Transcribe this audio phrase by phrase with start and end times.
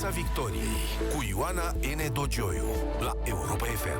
[0.00, 2.12] Piața Victoriei cu Ioana N.
[2.12, 2.68] Dogioiu
[3.00, 3.98] la Europa FM.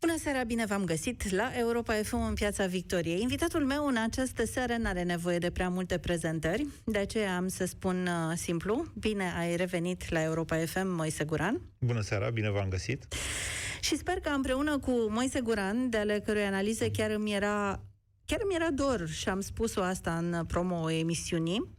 [0.00, 3.20] Bună seara, bine v-am găsit la Europa FM în Piața Victoriei.
[3.20, 7.64] Invitatul meu în această seară n-are nevoie de prea multe prezentări, de aceea am să
[7.64, 11.60] spun uh, simplu, bine ai revenit la Europa FM, Moise Guran.
[11.78, 13.06] Bună seara, bine v-am găsit.
[13.80, 17.80] Și sper că împreună cu Moise Guran, de ale cărui analize chiar îmi era
[18.26, 21.72] chiar mi era dor și am spus-o asta în promo emisiunii.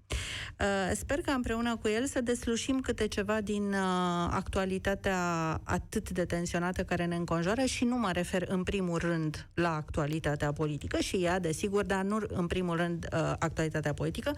[0.59, 5.17] Uh, sper că împreună cu el să deslușim câte ceva din uh, actualitatea
[5.63, 10.52] atât de tensionată care ne înconjoară și nu mă refer în primul rând la actualitatea
[10.52, 14.36] politică și ea, desigur, dar nu în primul rând uh, actualitatea politică.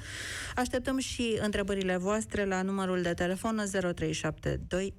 [0.55, 4.93] Așteptăm și întrebările voastre la numărul de telefon 0372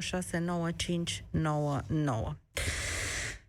[0.00, 2.36] 069599.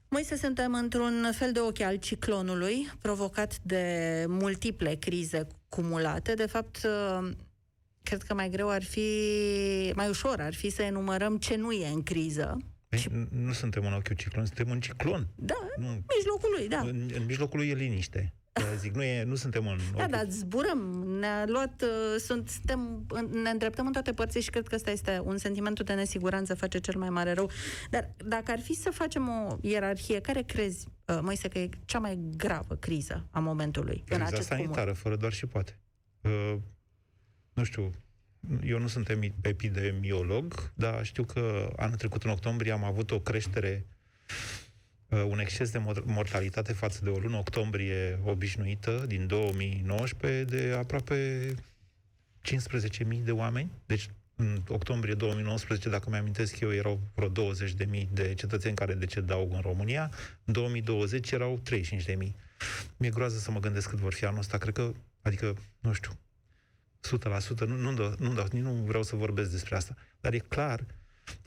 [0.09, 6.33] Moise, suntem într-un fel de ochi al ciclonului, provocat de multiple crize cumulate.
[6.33, 7.31] De fapt, uh,
[8.03, 9.09] cred că mai greu ar fi,
[9.95, 12.57] mai ușor ar fi să enumărăm ce nu e în criză.
[12.87, 15.27] Păi, nu suntem în ochiul ciclon, suntem în ciclon.
[15.35, 15.87] Da, nu.
[15.87, 16.79] în mijlocul lui, da.
[16.79, 18.33] În, în mijlocul lui e liniște.
[18.77, 19.77] Zic, nu, e, nu suntem în...
[19.95, 20.79] Da, dar zburăm,
[21.19, 23.05] ne-a luat, uh, sunt, suntem,
[23.43, 26.79] ne îndreptăm în toate părțile și cred că ăsta este un sentiment de nesiguranță face
[26.79, 27.49] cel mai mare rău.
[27.89, 31.99] Dar dacă ar fi să facem o ierarhie, care crezi, uh, Moise, că e cea
[31.99, 34.95] mai gravă criză a momentului Criza în acest sanitară, cumul?
[34.95, 35.79] fără doar și poate.
[36.21, 36.55] Uh,
[37.53, 37.91] nu știu,
[38.63, 39.09] eu nu sunt
[39.41, 43.85] epidemiolog, dar știu că anul trecut, în octombrie, am avut o creștere
[44.25, 44.64] Uh,
[45.09, 51.51] un exces de mortalitate față de o lună octombrie obișnuită din 2019 de aproape
[52.41, 53.71] 15.000 de oameni.
[53.85, 59.61] Deci în octombrie 2019, dacă mi-amintesc eu, erau vreo 20.000 de cetățeni care decedau în
[59.61, 60.11] România.
[60.45, 62.17] În 2020 erau 35.000.
[62.97, 64.57] Mi-e groază să mă gândesc cât vor fi anul ăsta.
[64.57, 66.11] Cred că, adică, nu știu,
[67.17, 69.95] 100%, nu, nu, nu, nu, nu vreau să vorbesc despre asta.
[70.21, 70.85] Dar e clar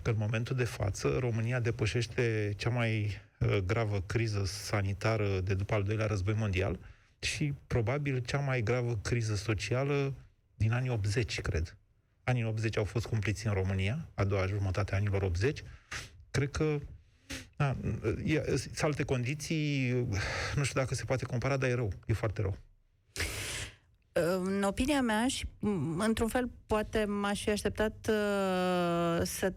[0.02, 5.74] că în momentul de față România depășește cea mai uh, gravă criză sanitară de după
[5.74, 6.78] al doilea război mondial
[7.18, 10.14] și probabil cea mai gravă criză socială
[10.56, 11.76] din anii 80, cred.
[12.24, 15.62] Anii 80 au fost cumpliți în România, a doua jumătate a anilor 80.
[16.30, 16.78] Cred că
[17.56, 17.76] da,
[18.56, 19.90] sunt alte condiții,
[20.56, 22.58] nu știu dacă se poate compara, dar e rău, e foarte rău.
[24.42, 25.46] În opinia mea și
[25.98, 29.52] într-un fel poate m-aș fi așteptat uh, să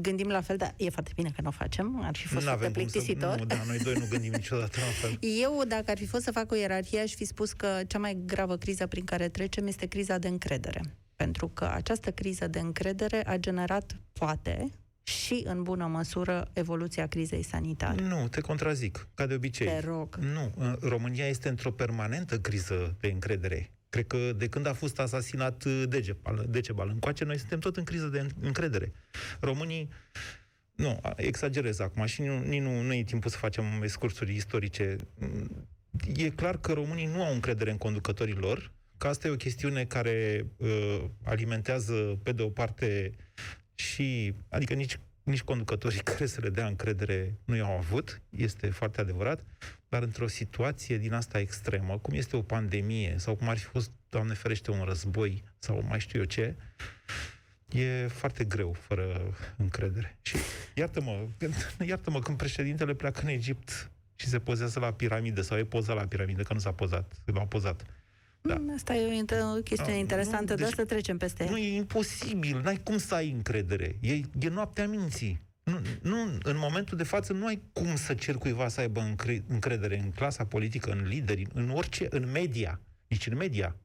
[0.00, 2.52] gândim la fel, dar e foarte bine că nu o facem, ar fi fost nu
[2.52, 3.32] foarte plictisitor.
[3.32, 5.18] Să, nu, da, noi doi nu gândim niciodată la fel.
[5.44, 8.18] Eu, dacă ar fi fost să fac o ierarhie, aș fi spus că cea mai
[8.24, 10.80] gravă criză prin care trecem este criza de încredere.
[11.16, 14.72] Pentru că această criză de încredere a generat, poate,
[15.08, 18.02] și, în bună măsură, evoluția crizei sanitare.
[18.02, 19.66] Nu, te contrazic, ca de obicei.
[19.66, 20.16] Te rog.
[20.16, 23.70] Nu, România este într-o permanentă criză de încredere.
[23.88, 28.06] Cred că de când a fost asasinat Degebal, Decebal încoace, noi suntem tot în criză
[28.06, 28.92] de încredere.
[29.40, 29.88] Românii
[30.74, 34.96] nu, exagerez acum și nu, nu, nu e timpul să facem excursuri istorice.
[36.16, 39.84] E clar că românii nu au încredere în conducătorii lor, că asta e o chestiune
[39.84, 43.14] care uh, alimentează, pe de o parte,
[43.78, 49.00] și, adică nici, nici conducătorii care să le dea încredere nu i-au avut, este foarte
[49.00, 49.44] adevărat,
[49.88, 53.90] dar într-o situație din asta extremă, cum este o pandemie, sau cum ar fi fost,
[54.10, 56.56] Doamne ferește, un război, sau mai știu eu ce,
[57.68, 60.18] e foarte greu fără încredere.
[60.22, 60.36] Și
[60.74, 61.26] iartă-mă,
[61.86, 66.06] iartă-mă când președintele pleacă în Egipt și se pozează la piramidă, sau e poza la
[66.06, 67.84] piramidă, că nu s-a pozat, l-a pozat.
[68.48, 68.54] Da.
[68.54, 69.24] Mm, asta e
[69.56, 71.50] o chestiune da, interesantă, nu, deci, de asta trecem peste ea.
[71.50, 73.96] Nu, e imposibil, n-ai cum să ai încredere.
[74.00, 75.46] E, e noaptea minții.
[75.62, 79.16] Nu, nu, în momentul de față nu ai cum să cer cuiva să aibă
[79.48, 82.80] încredere în clasa politică, în lideri, în orice, în media.
[83.06, 83.76] Nici în media.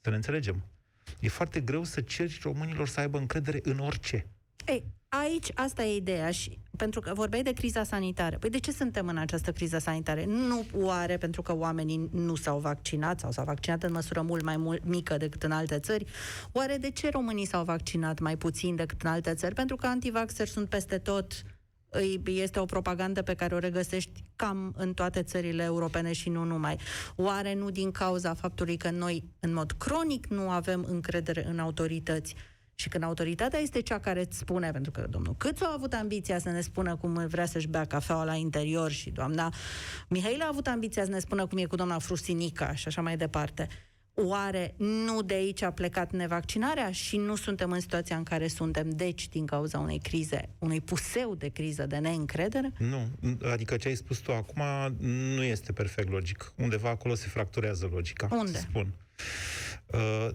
[0.00, 0.64] Să ne înțelegem.
[1.20, 4.26] E foarte greu să ceri românilor să aibă încredere în orice.
[4.66, 8.38] Ei, aici asta e ideea și pentru că vorbeai de criza sanitară.
[8.38, 10.24] Păi de ce suntem în această criză sanitară?
[10.26, 14.56] Nu oare pentru că oamenii nu s-au vaccinat sau s-au vaccinat în măsură mult mai
[14.56, 16.04] mult, mică decât în alte țări?
[16.52, 19.54] Oare de ce românii s-au vaccinat mai puțin decât în alte țări?
[19.54, 21.42] Pentru că antivaxeri sunt peste tot,
[22.24, 26.78] este o propagandă pe care o regăsești cam în toate țările europene și nu numai.
[27.16, 32.34] Oare nu din cauza faptului că noi, în mod cronic, nu avem încredere în autorități?
[32.74, 36.38] Și când autoritatea este cea care îți spune, pentru că domnul Câțu a avut ambiția
[36.38, 39.52] să ne spună cum vrea să-și bea cafeaua la interior și doamna
[40.08, 43.16] Mihail a avut ambiția să ne spună cum e cu doamna Frusinica și așa mai
[43.16, 43.68] departe.
[44.16, 48.90] Oare nu de aici a plecat nevaccinarea și nu suntem în situația în care suntem,
[48.90, 52.72] deci, din cauza unei crize, unui puseu de criză de neîncredere?
[52.78, 53.08] Nu,
[53.52, 54.62] adică ce ai spus tu acum
[55.34, 56.52] nu este perfect logic.
[56.56, 58.28] Undeva acolo se fracturează logica.
[58.30, 58.58] Unde?
[58.58, 58.92] Spun.
[59.86, 60.28] Uh,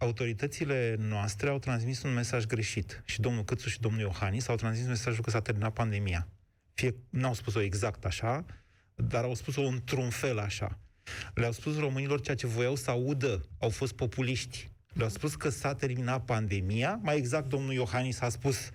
[0.00, 3.02] autoritățile noastre au transmis un mesaj greșit.
[3.04, 6.28] Și domnul Câțu și domnul Iohannis au transmis mesajul că s-a terminat pandemia.
[6.74, 8.44] Fie, n-au spus-o exact așa,
[8.94, 10.78] dar au spus-o într-un fel așa.
[11.34, 13.48] Le-au spus românilor ceea ce voiau să audă.
[13.58, 14.69] Au fost populiști.
[14.92, 17.00] Le-au spus că s-a terminat pandemia.
[17.02, 18.70] Mai exact, domnul Iohannis a spus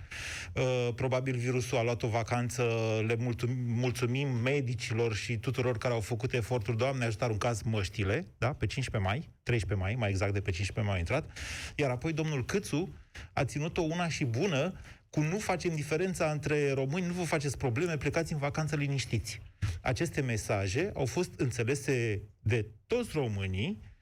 [0.53, 2.63] uh, probabil virusul a luat o vacanță,
[3.07, 6.77] le mulțumim, mulțumim medicilor și tuturor care au făcut eforturi.
[6.77, 8.53] Doamne ajută, aruncați măștile, da?
[8.53, 11.37] Pe 15 mai, 13 mai, mai exact de pe 15 mai a intrat.
[11.75, 12.95] Iar apoi domnul Câțu
[13.33, 14.73] a ținut-o una și bună
[15.09, 19.41] cu nu facem diferența între români, nu vă faceți probleme, plecați în vacanță liniștiți.
[19.81, 23.93] Aceste mesaje au fost înțelese de toți românii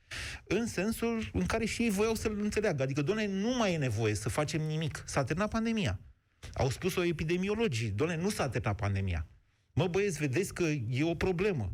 [0.47, 2.83] în sensul în care și ei voiau să-l înțeleagă.
[2.83, 5.03] Adică, doamne, nu mai e nevoie să facem nimic.
[5.05, 5.99] S-a terminat pandemia.
[6.53, 7.89] Au spus-o epidemiologii.
[7.89, 9.27] Doamne, nu s-a terminat pandemia.
[9.73, 11.71] Mă, băieți, vedeți că e o problemă.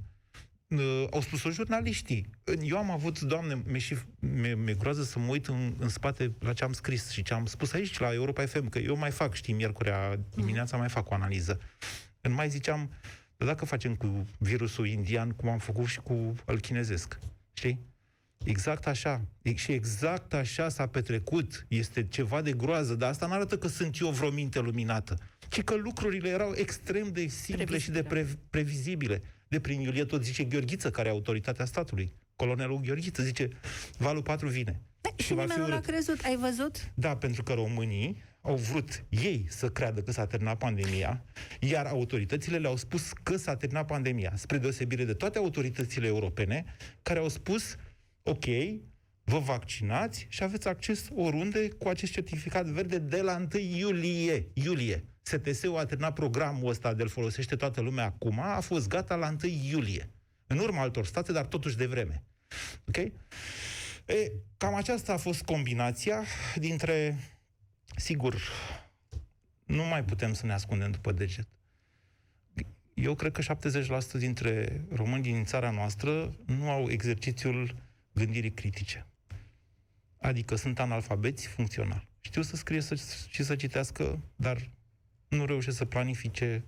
[0.68, 2.30] Uh, au spus-o jurnaliștii.
[2.62, 6.36] Eu am avut, doamne, mi-e, și, mi-e, mi-e groază să mă uit în, în spate
[6.40, 9.12] la ce am scris și ce am spus aici, la Europa FM, că eu mai
[9.12, 11.60] fac, știi, miercurea dimineața mai fac o analiză.
[12.22, 12.92] În mai ziceam,
[13.38, 17.20] dacă facem cu virusul indian, cum am făcut și cu al chinezesc,
[17.54, 17.80] știi?
[18.46, 19.22] Exact așa.
[19.56, 21.66] Și exact așa s-a petrecut.
[21.68, 25.18] Este ceva de groază, dar asta nu arată că sunt eu vreo minte luminată,
[25.50, 29.22] ci că lucrurile erau extrem de simple și de pre- previzibile.
[29.48, 32.14] De prin Iulie tot zice Gheorghiță, care e autoritatea statului.
[32.36, 33.48] Colonelul Gheorghiță zice,
[33.98, 34.82] valul 4 vine.
[35.02, 36.92] Da, și, și nimeni nu l-a crezut, ai văzut?
[36.94, 41.24] Da, pentru că românii au vrut ei să creadă că s-a terminat pandemia,
[41.60, 46.66] iar autoritățile le-au spus că s-a terminat pandemia, spre deosebire de toate autoritățile europene,
[47.02, 47.76] care au spus
[48.24, 48.45] ok,
[49.24, 54.50] vă vaccinați și aveți acces oriunde cu acest certificat verde de la 1 iulie.
[54.54, 55.06] iulie.
[55.21, 59.54] STS-ul a terminat programul ăsta, de-l folosește toată lumea acum, a fost gata la 1
[59.71, 60.10] iulie.
[60.48, 62.24] În urma altor state, dar totuși de vreme.
[62.88, 62.98] Ok?
[64.06, 66.24] E, cam aceasta a fost combinația
[66.56, 67.18] dintre,
[67.95, 68.42] sigur,
[69.66, 71.48] nu mai putem să ne ascundem după deget.
[72.94, 73.56] Eu cred că
[74.18, 77.75] 70% dintre români din țara noastră nu au exercițiul
[78.19, 79.07] gândirii critice.
[80.18, 82.07] Adică sunt analfabeți funcțional.
[82.21, 82.95] Știu să scrie să,
[83.30, 84.69] și să citească, dar
[85.27, 86.66] nu reușesc să planifice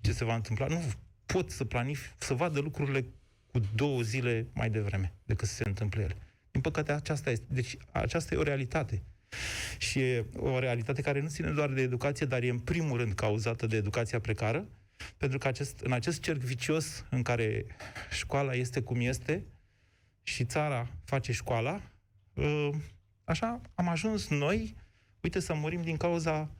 [0.00, 0.66] ce se va întâmpla.
[0.66, 0.82] Nu
[1.26, 3.04] pot să planific, să vadă lucrurile
[3.52, 6.16] cu două zile mai devreme decât să se întâmple ele.
[6.50, 7.46] Din păcate, aceasta este.
[7.48, 9.02] Deci, aceasta e o realitate.
[9.78, 13.12] Și e o realitate care nu ține doar de educație, dar e în primul rând
[13.12, 14.68] cauzată de educația precară,
[15.16, 17.66] pentru că acest, în acest cerc vicios în care
[18.10, 19.44] școala este cum este,
[20.28, 21.80] și țara face școala,
[22.36, 22.70] ă,
[23.24, 24.76] așa am ajuns noi,
[25.22, 26.50] uite, să murim din cauza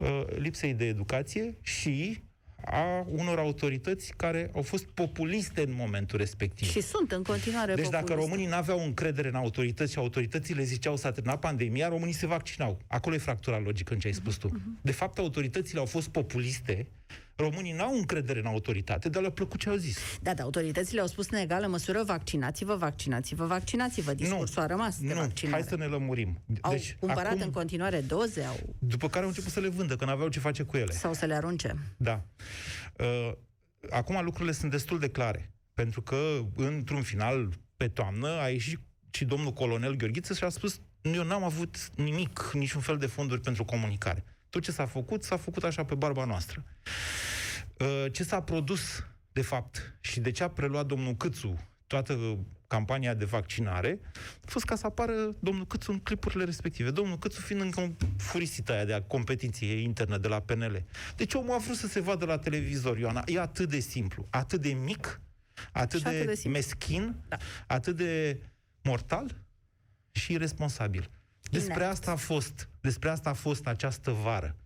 [0.00, 2.22] ă, lipsei de educație și
[2.64, 6.68] a unor autorități care au fost populiste în momentul respectiv.
[6.68, 8.12] Și sunt în continuare Deci populiste.
[8.12, 12.26] dacă românii nu aveau încredere în autorități și autoritățile ziceau s-a terminat pandemia, românii se
[12.26, 12.78] vaccinau.
[12.86, 14.48] Acolo e fractura logică în ce ai spus tu.
[14.48, 14.82] Uh-huh.
[14.82, 16.88] De fapt, autoritățile au fost populiste
[17.42, 19.98] românii n-au încredere în autoritate, dar le-a plăcut ce au zis.
[20.22, 24.14] Da, da, autoritățile au spus în egală măsură vaccinați-vă, vaccinați-vă, vaccinați-vă.
[24.14, 25.60] Discursul nu, a rămas de nu, vaccinare.
[25.60, 26.42] hai să ne lămurim.
[26.60, 28.42] Au deci, cumpărat acum, în continuare doze?
[28.42, 28.56] Au...
[28.78, 30.92] După care au început să le vândă, că n-aveau ce face cu ele.
[30.92, 31.76] Sau să le arunce.
[31.96, 32.24] Da.
[32.98, 33.32] Uh,
[33.90, 35.52] acum lucrurile sunt destul de clare.
[35.74, 36.16] Pentru că,
[36.56, 38.80] într-un final, pe toamnă, a ieșit
[39.10, 43.40] și domnul colonel Gheorghiță și a spus eu n-am avut nimic, niciun fel de fonduri
[43.40, 44.24] pentru comunicare.
[44.52, 46.64] Tot ce s-a făcut, s-a făcut așa pe barba noastră.
[47.78, 53.14] Uh, ce s-a produs, de fapt, și de ce a preluat domnul Câțu toată campania
[53.14, 56.90] de vaccinare, a fost ca să apară domnul Câțu în clipurile respective.
[56.90, 60.84] Domnul Câțu fiind încă furisită aia de a competiție internă de la PNL.
[61.16, 63.22] Deci omul a vrut să se vadă la televizor, Ioana.
[63.26, 65.20] E atât de simplu, atât de mic,
[65.72, 67.36] atât, de, atât de meschin, da.
[67.66, 68.40] atât de
[68.82, 69.42] mortal
[70.10, 71.10] și irresponsabil.
[71.50, 74.56] Despre asta a fost, despre asta a fost această vară.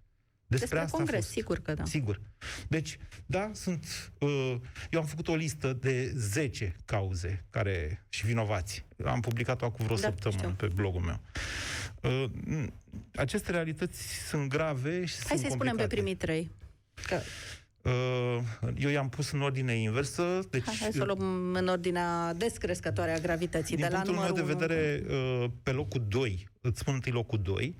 [0.48, 1.30] Despre, Despre asta congres, a fost.
[1.30, 1.84] sigur că da.
[1.84, 2.20] Sigur.
[2.68, 4.12] Deci, da, sunt...
[4.18, 4.54] Uh,
[4.90, 8.84] eu am făcut o listă de 10 cauze care și vinovați.
[9.04, 10.54] Am publicat-o acum vreo da, săptămână știu.
[10.68, 11.20] pe blogul meu.
[12.02, 12.30] Uh,
[13.14, 16.50] aceste realități sunt grave și Hai sunt să-i spunem pe primii trei.
[17.06, 17.22] Că Uh,
[18.76, 20.40] eu i-am pus în ordine inversă.
[20.50, 23.76] Deci, Hai să o luăm în ordinea descrescătoare a gravității.
[23.76, 27.42] Din de la punctul meu de vedere, uh, pe locul 2, îți spun întâi locul
[27.42, 27.76] 2,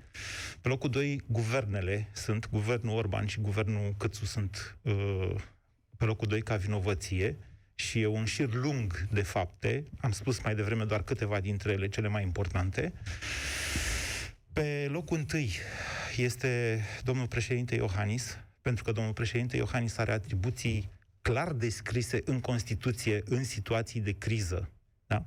[0.61, 5.35] pe locul 2, guvernele sunt, guvernul Orban și guvernul Câțu sunt uh,
[5.97, 7.37] pe locul 2 ca vinovăție
[7.75, 9.89] și e un șir lung de fapte.
[10.01, 12.93] Am spus mai devreme doar câteva dintre ele, cele mai importante.
[14.53, 15.51] Pe locul întâi
[16.17, 20.89] este domnul președinte Iohannis, pentru că domnul președinte Iohannis are atribuții
[21.21, 24.69] clar descrise în Constituție în situații de criză.
[25.05, 25.25] Da?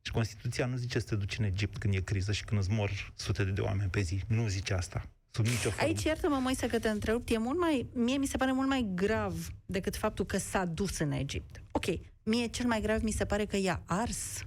[0.00, 2.70] Și Constituția nu zice să te duci în Egipt când e criză și când îți
[2.70, 4.20] mor sute de oameni pe zi.
[4.28, 5.02] Nu zice asta.
[5.30, 5.88] Sub nicio formă.
[5.88, 8.88] Aici, iartă-mă, Moise, că te întrerup, e mult mai, mie mi se pare mult mai
[8.94, 11.62] grav decât faptul că s-a dus în Egipt.
[11.70, 11.84] Ok,
[12.22, 14.44] mie cel mai grav mi se pare că i-a ars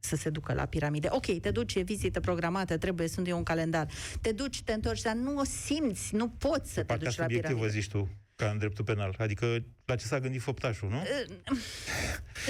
[0.00, 1.08] să se ducă la piramide.
[1.10, 3.88] Ok, te duci, e vizită programată, trebuie, sunt eu un calendar.
[4.20, 7.22] Te duci, te întorci, dar nu o simți, nu poți să te Partea duci la
[7.24, 7.78] subiectivă, piramide.
[7.80, 9.14] zici tu, ca în dreptul penal.
[9.18, 11.02] Adică la ce s-a gândit făptașul, nu?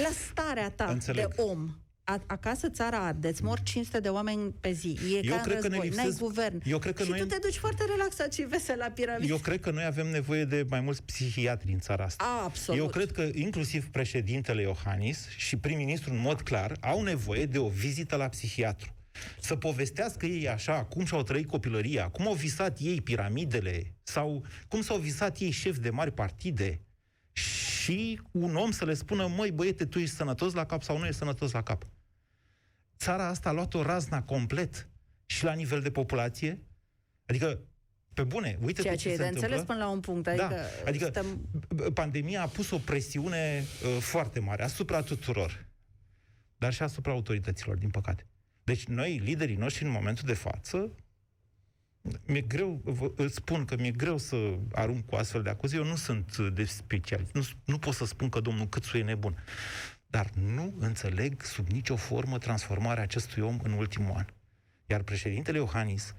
[0.03, 1.27] La starea ta Înțeleg.
[1.35, 1.75] de om.
[2.09, 5.55] A, acasă țara arde, îți mor 500 de oameni pe zi, e Eu ca cred
[5.55, 6.61] în că ne război, n-ai lipsesc- guvern.
[6.65, 9.31] eu cred că și noi- tu te duci foarte relaxat și vesel la piramide.
[9.31, 12.23] Eu cred că noi avem nevoie de mai mulți psihiatri în țara asta.
[12.23, 12.79] A, absolut.
[12.79, 17.67] Eu cred că inclusiv președintele Iohannis și prim-ministru în mod clar au nevoie de o
[17.67, 18.95] vizită la psihiatru.
[19.39, 24.81] Să povestească ei așa, cum și-au trăit copilăria, cum au visat ei piramidele, sau cum
[24.81, 26.81] s-au visat ei șefi de mari partide,
[27.33, 31.05] și un om să le spună, măi băiete, tu ești sănătos la cap sau nu
[31.05, 31.87] ești sănătos la cap.
[32.99, 34.87] Țara asta a luat-o razna complet
[35.25, 36.63] și la nivel de populație,
[37.25, 37.59] adică,
[38.13, 39.47] pe bune, uite Ceea tu ce ce e se de întâmplă.
[39.55, 40.27] înțeles până la un punct.
[40.27, 40.55] Adică, Da,
[40.89, 41.49] adică stăm...
[41.75, 45.65] b- pandemia a pus o presiune uh, foarte mare asupra tuturor,
[46.57, 48.25] dar și asupra autorităților, din păcate.
[48.63, 50.91] Deci noi, liderii noștri, în momentul de față,
[52.25, 55.75] mi-e greu, vă, îți spun că mi-e greu să arunc cu astfel de acuze.
[55.75, 57.33] Eu nu sunt uh, de specialist.
[57.33, 59.37] Nu, nu pot să spun că domnul Câțu e nebun.
[60.11, 64.25] Dar nu înțeleg sub nicio formă transformarea acestui om în ultimul an.
[64.85, 66.15] Iar președintele Iohannis,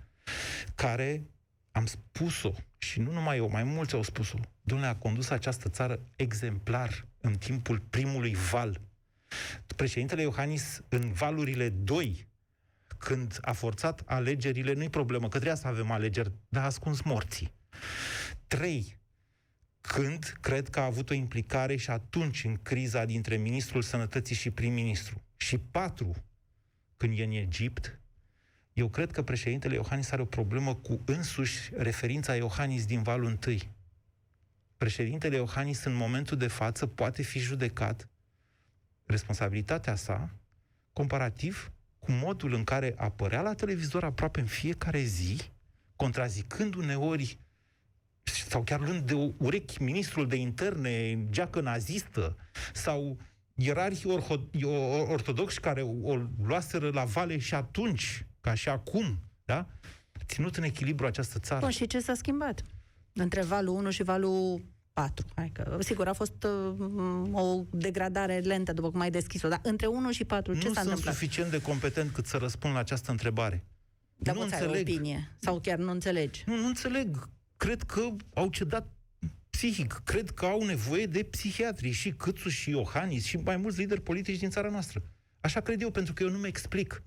[0.75, 1.23] care
[1.73, 6.00] am spus-o, și nu numai eu, mai mulți au spus-o, domnule, a condus această țară
[6.16, 8.80] exemplar în timpul primului val.
[9.76, 12.28] Președintele Iohannis, în valurile 2,
[12.99, 17.52] când a forțat alegerile, nu-i problemă, că trebuia să avem alegeri, dar a ascuns morții.
[18.47, 19.00] 3.
[19.80, 24.50] Când cred că a avut o implicare și atunci în criza dintre ministrul sănătății și
[24.50, 25.22] prim-ministru.
[25.37, 26.14] Și 4.
[26.96, 28.00] Când e în Egipt,
[28.72, 33.70] eu cred că președintele Iohannis are o problemă cu însuși referința Iohannis din valul întâi.
[34.76, 38.08] Președintele Iohannis în momentul de față poate fi judecat
[39.04, 40.30] responsabilitatea sa
[40.92, 45.40] comparativ cu modul în care apărea la televizor aproape în fiecare zi,
[45.96, 47.38] contrazicând uneori
[48.49, 52.37] sau chiar luând de urechi ministrul de interne, geacă nazistă,
[52.72, 53.16] sau
[53.54, 59.66] ierarhii orho- ortodoxi care o luaseră la vale și atunci, ca și acum, da?
[60.26, 61.60] Ținut în echilibru această țară.
[61.60, 62.62] Bun, și ce s-a schimbat?
[63.12, 65.26] Între valul 1 și valul 4.
[65.34, 69.87] Hai că, sigur, a fost uh, o degradare lentă, după cum ai deschis-o, dar între
[69.87, 71.14] 1 și 4, ce nu s-a sunt întâmplat?
[71.14, 73.64] suficient de competent cât să răspund la această întrebare.
[74.16, 74.88] Dar nu poți ai o înțeleg.
[74.88, 75.37] opinie.
[75.38, 76.42] Sau chiar nu înțelegi.
[76.46, 77.28] Nu, nu înțeleg.
[77.61, 78.93] Cred că au cedat
[79.50, 80.00] psihic.
[80.05, 81.90] Cred că au nevoie de psihiatri.
[81.90, 85.02] Și Câțu, și Iohannis, și mai mulți lideri politici din țara noastră.
[85.40, 87.02] Așa cred eu, pentru că eu nu mi explic.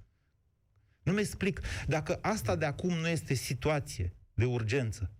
[1.04, 1.62] Nu mi explic.
[1.88, 5.12] Dacă asta de acum nu este situație de urgență,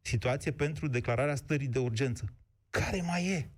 [0.00, 2.24] situație pentru declararea stării de urgență,
[2.70, 3.50] care mai e?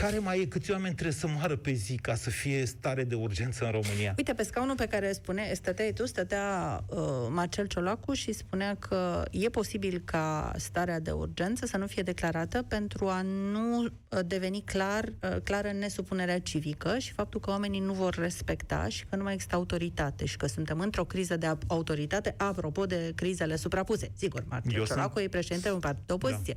[0.00, 0.46] Care mai e?
[0.46, 4.14] Câți oameni trebuie să moară pe zi ca să fie stare de urgență în România?
[4.16, 6.98] Uite, pe scaunul pe care spune, stăteai tu, stătea uh,
[7.30, 12.62] Marcel Ciolacu și spunea că e posibil ca starea de urgență să nu fie declarată
[12.68, 13.90] pentru a nu uh,
[14.26, 19.16] deveni clar, uh, clară nesupunerea civică și faptul că oamenii nu vor respecta și că
[19.16, 23.56] nu mai există autoritate și că suntem într-o criză de a- autoritate, apropo de crizele
[23.56, 24.10] suprapuse.
[24.16, 26.56] Sigur, Marcel Eu sunt- Ciolacu e președintele unui partid de opoziție.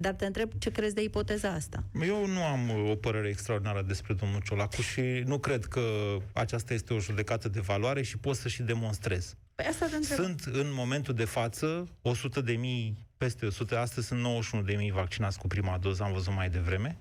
[0.00, 1.82] Dar te întreb ce crezi de ipoteza asta.
[2.00, 6.74] Eu nu am uh, o părere extraordinară despre domnul Ciolacu și nu cred că aceasta
[6.74, 9.36] este o judecată de valoare și pot să și demonstrez.
[9.54, 10.16] Păi asta te întreb.
[10.16, 14.90] Sunt în momentul de față 100 de mii, peste 100, astăzi sunt 91 de mii
[14.90, 16.98] vaccinați cu prima doză, am văzut mai devreme.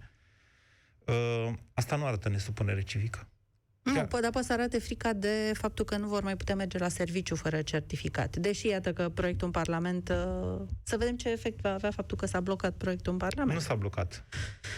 [1.05, 3.27] Uh, asta nu arată nesupunere civică.
[3.87, 4.05] Nu, Chiar.
[4.07, 6.87] po- dar poate să arate frica de faptul că nu vor mai putea merge la
[6.87, 8.35] serviciu fără certificat.
[8.35, 10.09] Deși, iată că proiectul în Parlament...
[10.09, 13.53] uh, Să vedem ce efect va avea faptul că s-a blocat proiectul în Parlament.
[13.57, 14.25] Nu s-a blocat.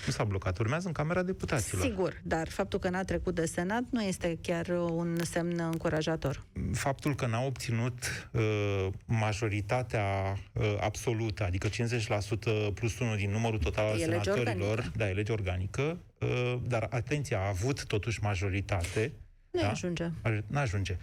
[0.06, 0.58] Nu s-a blocat.
[0.60, 1.84] Urmează în Camera Deputaților.
[1.86, 6.46] Sigur, dar faptul că n-a trecut de Senat nu este chiar un semn încurajator.
[6.74, 13.86] faptul că n-a obținut uh, majoritatea uh, absolută, adică 50% plus 1 din numărul total
[13.86, 14.98] al E lege senatorilor, organică.
[14.98, 15.98] da, e lege organică, uh,
[16.62, 19.12] dar atenție, a avut totuși majoritate.
[19.52, 19.70] Nu da?
[19.70, 20.12] ajunge.
[20.48, 20.98] Nu ajunge.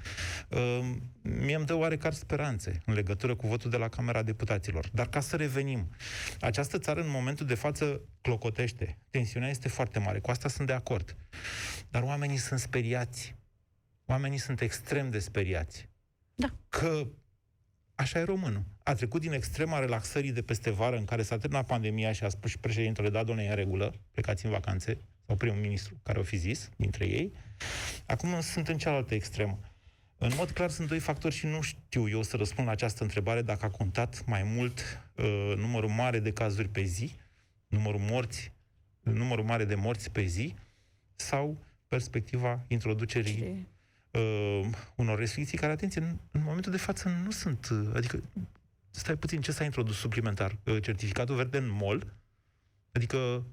[0.48, 0.80] Uh,
[1.22, 4.88] mie îmi dă oarecare speranțe în legătură cu votul de la Camera Deputaților.
[4.92, 5.88] Dar ca să revenim,
[6.40, 8.98] această țară în momentul de față clocotește.
[9.10, 11.16] Tensiunea este foarte mare, cu asta sunt de acord.
[11.90, 13.34] Dar oamenii sunt speriați.
[14.04, 15.88] Oamenii sunt extrem de speriați
[16.34, 16.50] Da.
[16.68, 17.06] că
[17.96, 18.62] așa e românul.
[18.82, 22.28] A trecut din extrema relaxării de peste vară în care s-a terminat pandemia și a
[22.28, 26.18] spus și președintele, da, doamne, e în regulă, plecați în vacanțe, sau primul ministru, care
[26.18, 27.32] o fi zis, dintre ei.
[28.06, 29.60] Acum sunt în cealaltă extremă.
[30.18, 33.42] În mod clar sunt doi factori și nu știu eu să răspund la această întrebare
[33.42, 34.80] dacă a contat mai mult
[35.16, 37.14] uh, numărul mare de cazuri pe zi,
[37.66, 38.52] numărul morți,
[39.00, 40.54] numărul mare de morți pe zi,
[41.16, 43.68] sau perspectiva introducerii
[44.16, 48.22] uh, unor restricții care, atenție, în, în momentul de față nu sunt, uh, adică
[48.90, 50.56] stai puțin, ce s-a introdus suplimentar?
[50.64, 52.14] Uh, certificatul verde în mol?
[52.92, 53.44] Adică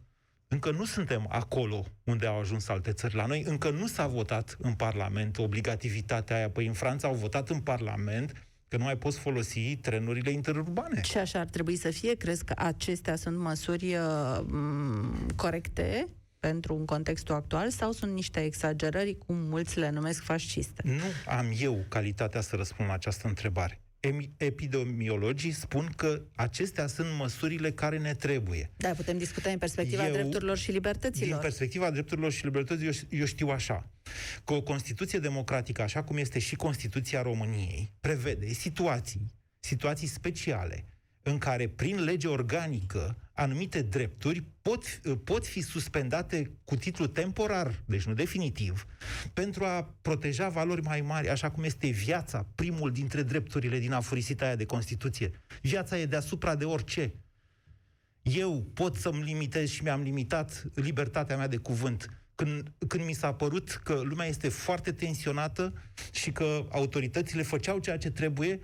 [0.48, 3.16] încă nu suntem acolo unde au ajuns alte țări.
[3.16, 6.50] La noi încă nu s-a votat în Parlament obligativitatea aia.
[6.50, 11.02] Păi în Franța au votat în Parlament că nu mai poți folosi trenurile interurbane.
[11.02, 12.14] Și așa ar trebui să fie?
[12.14, 14.40] Crezi că acestea sunt măsuri uh,
[15.36, 16.08] corecte
[16.48, 20.82] pentru un contextul actual sau sunt niște exagerări, cum mulți le numesc fasciste?
[20.86, 23.84] Nu am eu calitatea să răspund la această întrebare
[24.38, 28.72] epidemiologii spun că acestea sunt măsurile care ne trebuie.
[28.78, 31.30] Da, putem discuta în perspectiva eu, drepturilor și libertăților.
[31.30, 33.90] Din perspectiva drepturilor și libertăților, eu, eu știu așa,
[34.46, 39.26] că o Constituție democratică, așa cum este și Constituția României, prevede situații,
[39.60, 40.86] situații speciale,
[41.22, 48.04] în care, prin lege organică, anumite drepturi pot, pot fi suspendate cu titlu temporar, deci
[48.04, 48.86] nu definitiv,
[49.34, 54.46] pentru a proteja valori mai mari, așa cum este viața, primul dintre drepturile din afurisita
[54.46, 55.42] aia de Constituție.
[55.62, 57.14] Viața e deasupra de orice.
[58.22, 63.34] Eu pot să-mi limitez și mi-am limitat libertatea mea de cuvânt când, când mi s-a
[63.34, 65.74] părut că lumea este foarte tensionată
[66.12, 68.60] și că autoritățile făceau ceea ce trebuie,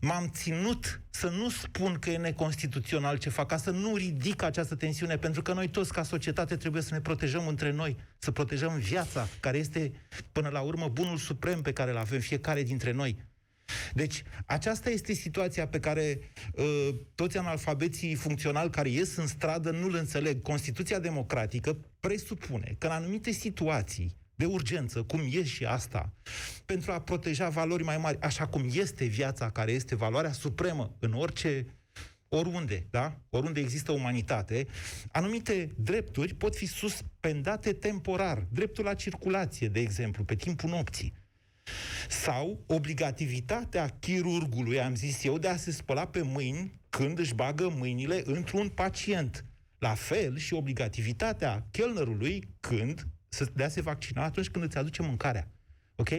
[0.00, 4.74] m-am ținut să nu spun că e neconstituțional ce fac, ca să nu ridic această
[4.74, 8.78] tensiune, pentru că noi toți, ca societate, trebuie să ne protejăm între noi, să protejăm
[8.78, 9.92] viața, care este,
[10.32, 13.16] până la urmă, bunul suprem pe care îl avem fiecare dintre noi.
[13.94, 16.18] Deci, aceasta este situația pe care
[16.54, 20.42] uh, toți analfabeții funcționali care ies în stradă nu-l înțeleg.
[20.42, 26.12] Constituția democratică presupune că în anumite situații de urgență, cum e și asta,
[26.64, 31.12] pentru a proteja valori mai mari, așa cum este viața, care este valoarea supremă în
[31.12, 31.66] orice
[32.28, 33.20] oriunde, da?
[33.30, 34.66] Oriunde există umanitate,
[35.12, 38.46] anumite drepturi pot fi suspendate temporar.
[38.50, 41.14] Dreptul la circulație, de exemplu, pe timpul nopții
[42.08, 47.72] sau obligativitatea chirurgului, am zis eu, de a se spăla pe mâini când își bagă
[47.76, 49.44] mâinile într-un pacient.
[49.78, 55.50] La fel și obligativitatea chelnerului când să dea se vaccina atunci când îți aduce mâncarea.
[55.96, 56.10] Ok?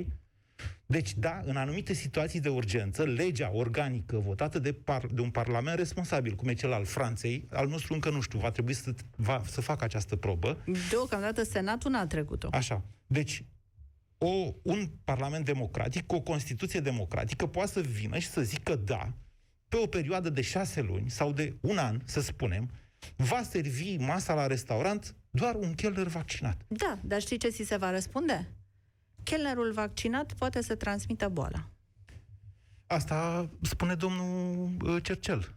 [0.86, 5.78] Deci, da, în anumite situații de urgență, legea organică votată de, par, de un parlament
[5.78, 9.41] responsabil, cum e cel al Franței, al nostru încă nu știu, va trebui să, va,
[9.45, 10.63] să facă această probă.
[10.89, 12.47] Deocamdată Senatul n-a trecut-o.
[12.52, 12.84] Așa.
[13.08, 13.43] Deci,
[14.17, 19.13] o, un parlament democratic, cu o Constituție democratică, poate să vină și să zică da,
[19.69, 22.69] pe o perioadă de șase luni sau de un an, să spunem,
[23.15, 26.62] va servi masa la restaurant doar un chelner vaccinat.
[26.67, 28.51] Da, dar știi ce ți se va răspunde?
[29.23, 31.69] Chelnerul vaccinat poate să transmită boala.
[32.88, 35.56] Asta spune domnul uh, Cercel.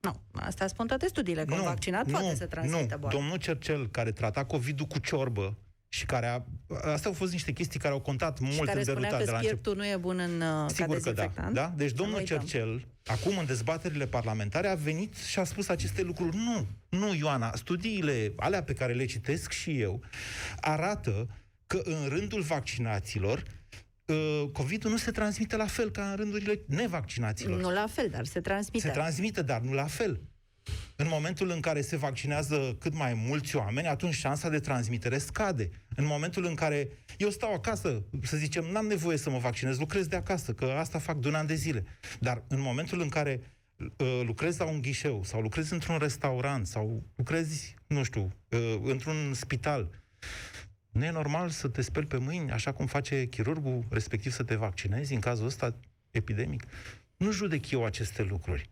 [0.00, 3.00] Nu, asta spun toate studiile, că nu, un vaccinat nu, poate să transmită nu.
[3.00, 3.18] boala.
[3.18, 5.56] Domnul Cercel, care trata COVID-ul cu ciorbă,
[5.92, 6.42] și care a...
[6.92, 9.38] Astea au fost niște chestii care au contat mult și care în derutat de la
[9.38, 9.76] început.
[9.76, 11.72] nu e bun în uh, Sigur că da, da.
[11.76, 16.36] Deci domnul Cercel, acum în dezbaterile parlamentare, a venit și a spus aceste lucruri.
[16.36, 20.02] Nu, nu, Ioana, studiile alea pe care le citesc și eu
[20.60, 21.28] arată
[21.66, 23.42] că în rândul vaccinaților
[24.04, 27.60] uh, COVID-ul nu se transmite la fel ca în rândurile nevaccinaților.
[27.60, 28.86] Nu la fel, dar se transmite.
[28.86, 30.20] Se transmite, dar nu la fel.
[30.96, 35.70] În momentul în care se vaccinează cât mai mulți oameni, atunci șansa de transmitere scade.
[35.96, 40.06] În momentul în care eu stau acasă, să zicem, n-am nevoie să mă vaccinez, lucrez
[40.06, 41.84] de acasă, că asta fac de un an de zile.
[42.20, 43.40] Dar în momentul în care
[43.78, 49.34] uh, lucrezi la un ghișeu sau lucrezi într-un restaurant sau lucrezi, nu știu, uh, într-un
[49.34, 50.02] spital,
[50.90, 54.54] nu e normal să te speli pe mâini, așa cum face chirurgul, respectiv să te
[54.54, 55.74] vaccinezi în cazul ăsta
[56.10, 56.62] epidemic?
[57.16, 58.70] Nu judec eu aceste lucruri.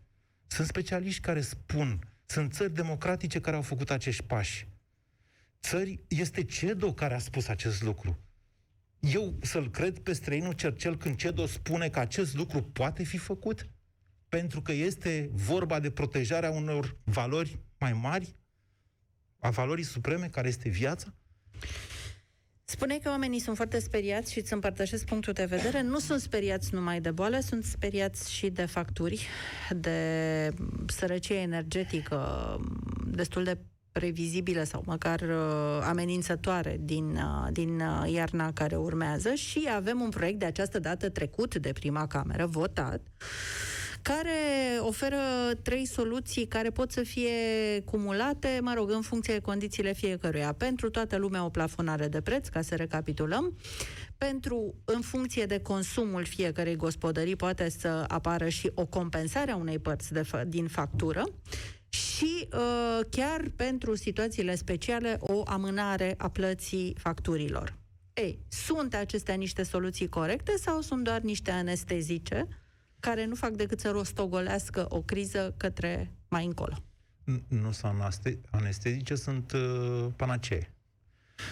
[0.61, 4.67] Sunt specialiști care spun, sunt țări democratice care au făcut acești pași.
[5.61, 8.19] Țări, este CEDO care a spus acest lucru.
[8.99, 13.69] Eu să-l cred pe străinul Cercel când CEDO spune că acest lucru poate fi făcut?
[14.29, 18.35] Pentru că este vorba de protejarea unor valori mai mari,
[19.39, 21.13] a valorii supreme, care este viața?
[22.71, 25.81] Spune că oamenii sunt foarte speriați și îți împărtășesc punctul de vedere.
[25.81, 29.27] Nu sunt speriați numai de boală, sunt speriați și de facturi,
[29.69, 30.49] de
[30.85, 32.19] sărăcie energetică
[33.05, 33.57] destul de
[33.91, 40.09] previzibilă sau măcar uh, amenințătoare din, uh, din uh, iarna care urmează și avem un
[40.09, 43.01] proiect de această dată trecut de prima cameră, votat,
[44.01, 44.31] care
[44.79, 45.17] oferă
[45.61, 47.31] trei soluții care pot să fie
[47.85, 50.53] cumulate, mă rog, în funcție de condițiile fiecăruia.
[50.53, 53.57] Pentru toată lumea o plafonare de preț, ca să recapitulăm.
[54.17, 59.79] Pentru, în funcție de consumul fiecărei gospodării, poate să apară și o compensare a unei
[59.79, 61.23] părți de, din factură
[61.89, 67.79] și uh, chiar pentru situațiile speciale o amânare a plății facturilor.
[68.13, 72.47] Ei, sunt acestea niște soluții corecte sau sunt doar niște anestezice
[73.01, 76.83] care nu fac decât să rostogolească o criză către mai încolo?
[77.47, 77.93] Nu sunt
[78.49, 80.73] anestezice, sunt uh, panacee.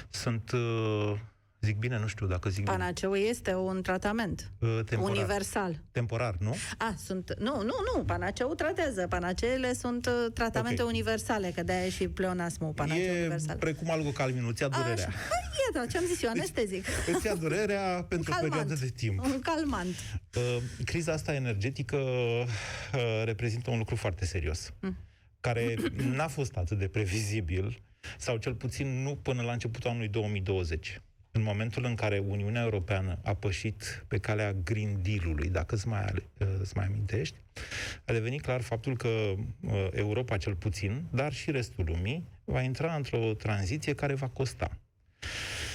[0.09, 1.19] Sunt uh,
[1.61, 3.25] Zic bine, nu știu dacă zic Panaceu bine.
[3.25, 5.15] este un tratament uh, temporar.
[5.15, 5.81] universal.
[5.91, 6.55] Temporar, nu?
[6.77, 7.33] A, sunt...
[7.39, 8.03] Nu, nu, nu.
[8.03, 9.07] Panaceu tratează.
[9.07, 10.93] Panaceele sunt uh, tratamente okay.
[10.93, 13.57] universale, că de-aia e și pleonasmul panaceu e universal.
[13.57, 14.93] precum algocalmin, îți ia durerea.
[14.93, 15.05] Așa.
[15.07, 16.85] Păi, e, da, ce-am zis eu, anestezic.
[16.87, 19.23] Îți, îți ia durerea pentru o perioadă de timp.
[19.23, 19.95] Un calmant.
[20.35, 24.97] Uh, criza asta energetică uh, reprezintă un lucru foarte serios, mm.
[25.39, 25.75] care
[26.15, 27.81] n-a fost atât de previzibil,
[28.17, 33.19] sau cel puțin nu până la începutul anului 2020 în momentul în care Uniunea Europeană
[33.23, 36.05] a pășit pe calea Green Deal-ului, dacă îți mai,
[36.37, 37.35] uh, îți mai amintești,
[38.05, 42.95] a devenit clar faptul că uh, Europa cel puțin, dar și restul lumii, va intra
[42.95, 44.77] într-o tranziție care va costa.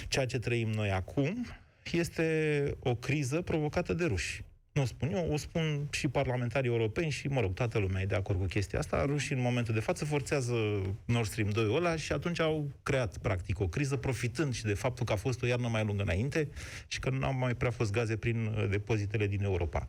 [0.09, 1.47] Ceea ce trăim noi acum
[1.93, 4.45] este o criză provocată de ruși.
[4.75, 8.07] Nu o spun eu, o spun și parlamentarii europeni și, mă rog, toată lumea e
[8.07, 9.05] de acord cu chestia asta.
[9.05, 10.55] Rușii, în momentul de față, forțează
[11.05, 15.05] Nord Stream 2 ăla și atunci au creat, practic, o criză, profitând și de faptul
[15.05, 16.49] că a fost o iarnă mai lungă înainte
[16.87, 19.89] și că nu au mai prea fost gaze prin uh, depozitele din Europa.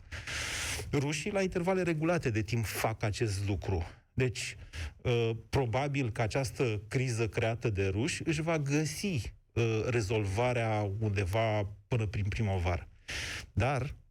[0.92, 3.88] Rușii, la intervale regulate de timp, fac acest lucru.
[4.14, 4.56] Deci,
[5.02, 12.06] uh, probabil că această criză creată de ruși își va găsi uh, rezolvarea undeva până
[12.06, 12.88] prin primăvară.
[13.54, 14.05] Dar Ehm,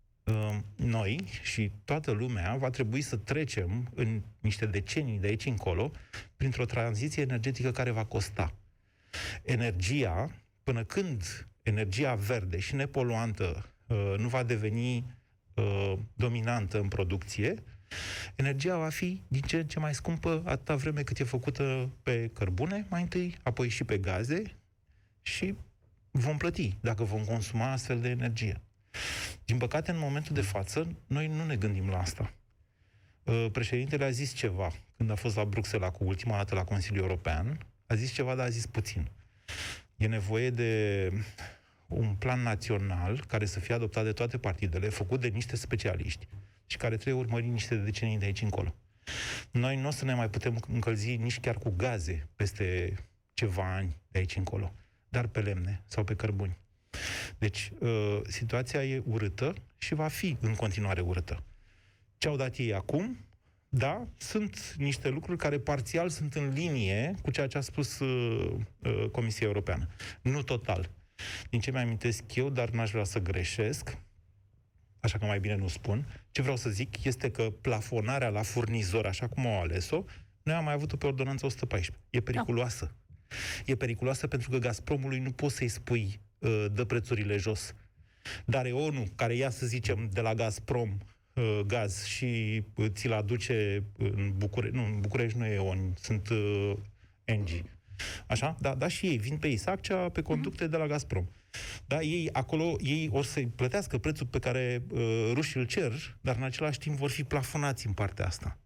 [0.76, 5.90] noi și toată lumea va trebui să trecem în niște decenii de aici încolo
[6.36, 8.54] printr-o tranziție energetică care va costa.
[9.42, 10.30] Energia,
[10.62, 15.04] până când energia verde și nepoluantă uh, nu va deveni
[15.54, 17.54] uh, dominantă în producție,
[18.34, 22.30] energia va fi din ce în ce mai scumpă atâta vreme cât e făcută pe
[22.32, 24.42] cărbune, mai întâi, apoi și pe gaze
[25.22, 25.54] și
[26.10, 28.60] vom plăti dacă vom consuma astfel de energie.
[29.44, 32.32] Din păcate, în momentul de față, noi nu ne gândim la asta.
[33.24, 37.02] Uh, președintele a zis ceva când a fost la Bruxelles cu ultima dată la Consiliul
[37.02, 37.66] European.
[37.86, 39.10] A zis ceva, dar a zis puțin.
[39.96, 41.10] E nevoie de
[41.86, 46.28] un plan național care să fie adoptat de toate partidele, făcut de niște specialiști
[46.66, 48.74] și care trebuie urmări niște decenii de aici încolo.
[49.50, 52.94] Noi nu o să ne mai putem încălzi nici chiar cu gaze peste
[53.32, 54.74] ceva ani de aici încolo,
[55.08, 56.58] dar pe lemne sau pe cărbuni.
[57.38, 61.42] Deci, uh, situația e urâtă și va fi în continuare urâtă.
[62.18, 63.24] Ce au dat ei acum,
[63.68, 68.54] da, sunt niște lucruri care parțial sunt în linie cu ceea ce a spus uh,
[68.78, 69.88] uh, Comisia Europeană.
[70.22, 70.90] Nu total.
[71.50, 73.98] Din ce mi-amintesc eu, dar n-aș vrea să greșesc,
[75.00, 79.06] așa că mai bine nu spun, ce vreau să zic este că plafonarea la furnizor,
[79.06, 80.04] așa cum au ales-o,
[80.42, 82.04] noi am mai avut-o pe ordonanța 114.
[82.10, 82.94] E periculoasă.
[83.06, 83.34] Da.
[83.66, 86.33] E periculoasă pentru că Gazpromului nu poți să-i spui Uh,
[86.72, 87.74] dă prețurile jos.
[88.44, 90.98] Dar e ONU, care ia, să zicem, de la Gazprom
[91.34, 96.28] uh, gaz și uh, ți-l aduce în București, nu, în București nu e ONU, sunt
[96.28, 96.72] uh,
[97.24, 97.48] NG.
[98.26, 98.56] Așa?
[98.60, 101.24] Da, da, și ei vin pe Isaccea, pe conducte de la Gazprom.
[101.86, 106.36] Da, ei acolo, ei o să plătească prețul pe care uh, rușii îl cer, dar
[106.36, 108.58] în același timp vor fi plafonați în partea asta.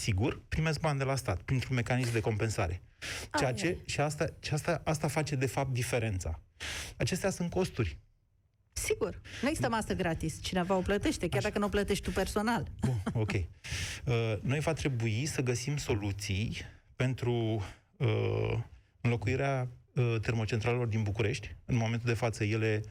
[0.00, 2.82] Sigur, primesc bani de la stat, printr-un mecanism de compensare.
[3.38, 6.40] Ceea ce, și asta, și asta, asta face, de fapt, diferența.
[6.96, 7.98] Acestea sunt costuri.
[8.72, 9.20] Sigur.
[9.42, 10.42] Nu există masă gratis.
[10.42, 11.48] Cineva o plătește, chiar Așa.
[11.48, 12.68] dacă nu o plătești tu personal.
[12.80, 13.32] Bun, ok.
[14.04, 16.56] Uh, noi va trebui să găsim soluții
[16.96, 17.62] pentru
[17.96, 18.58] uh,
[19.00, 21.56] înlocuirea uh, termocentralelor din București.
[21.64, 22.82] În momentul de față, ele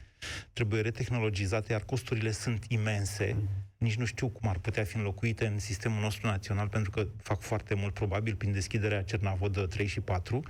[0.52, 3.36] trebuie retehnologizate, iar costurile sunt imense.
[3.78, 7.40] Nici nu știu cum ar putea fi înlocuite în sistemul nostru național, pentru că fac
[7.40, 10.42] foarte mult, probabil, prin deschiderea Cernavodă 3 și 4.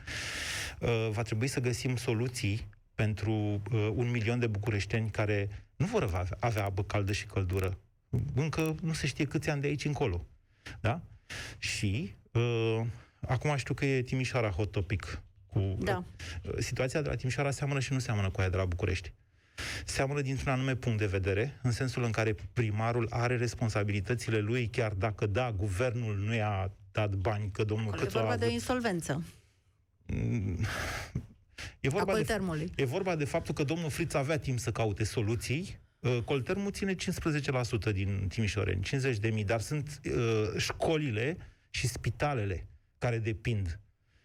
[0.80, 6.02] Uh, va trebui să găsim soluții pentru uh, un milion de bucureșteni care nu vor
[6.02, 7.78] avea, avea apă caldă și căldură.
[8.34, 10.26] Încă nu se știe câți ani de aici încolo.
[10.80, 11.00] Da?
[11.58, 12.80] Și uh,
[13.20, 15.22] acum știu că e Timișoara hot topic.
[15.46, 16.04] Cu, da.
[16.42, 19.12] uh, situația de la Timișoara seamănă și nu seamănă cu aia de la București.
[19.84, 24.92] Seamănă dintr-un anume punct de vedere, în sensul în care primarul are responsabilitățile lui, chiar
[24.92, 28.38] dacă, da, guvernul nu i-a dat bani, că domnul Câțu a avut...
[28.38, 29.22] de insolvență.
[30.06, 30.58] Mm,
[31.80, 32.38] E vorba, de,
[32.74, 36.94] e vorba de faptul că domnul Friț avea timp să caute soluții, Uh, Coltermul ține
[36.94, 40.12] 15% din Timișoreni, 50 de mii, dar sunt uh,
[40.56, 41.36] școlile
[41.70, 42.68] și spitalele
[42.98, 43.80] care depind.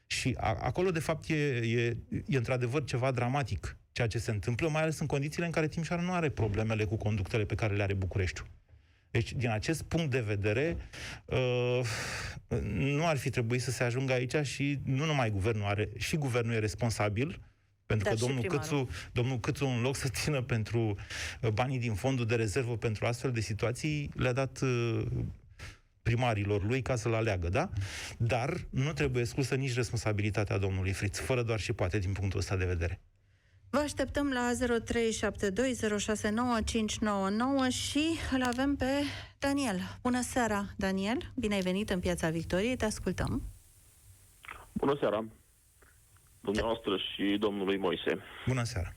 [0.08, 4.70] Și a, acolo, de fapt, e, e, e într-adevăr ceva dramatic ceea ce se întâmplă,
[4.70, 7.84] mai ales în condițiile în care Timișoara nu are problemele cu conductele pe care le
[7.84, 8.48] are Bucureștiul.
[9.12, 10.78] Deci, din acest punct de vedere,
[11.26, 11.82] uh,
[12.74, 16.54] nu ar fi trebuit să se ajungă aici și nu numai guvernul are, și guvernul
[16.54, 17.40] e responsabil,
[17.86, 18.70] pentru Dar că și domnul primarul.
[18.70, 20.96] Câțu, domnul Câțu, în loc să țină pentru
[21.42, 25.06] uh, banii din fondul de rezervă pentru astfel de situații, le-a dat uh,
[26.04, 27.70] primarilor lui ca să-l aleagă, da?
[28.18, 32.56] Dar nu trebuie exclusă nici responsabilitatea domnului Friț, fără doar și poate din punctul ăsta
[32.56, 33.02] de vedere.
[33.76, 34.56] Vă așteptăm la 0372069599
[37.70, 39.02] și îl avem pe
[39.40, 39.80] Daniel.
[40.02, 41.32] Bună seara, Daniel!
[41.36, 43.42] Bine ai venit în Piața Victoriei, te ascultăm.
[44.74, 45.26] Bună seara,
[46.40, 48.20] dumneavoastră și domnului Moise.
[48.48, 48.94] Bună seara!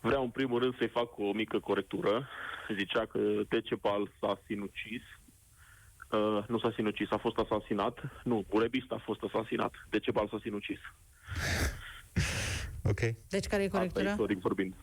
[0.00, 2.28] Vreau în primul rând să-i fac o mică corectură.
[2.74, 5.02] Zicea că Decepal s-a sinucis.
[6.10, 7.98] Uh, nu s-a sinucis, a fost asasinat.
[8.24, 9.72] Nu, Burebist a fost asasinat.
[9.90, 10.78] Decepal s-a sinucis.
[12.88, 13.00] Ok?
[13.28, 14.10] Deci care e Asta corectura?
[14.10, 14.74] istoric vorbind.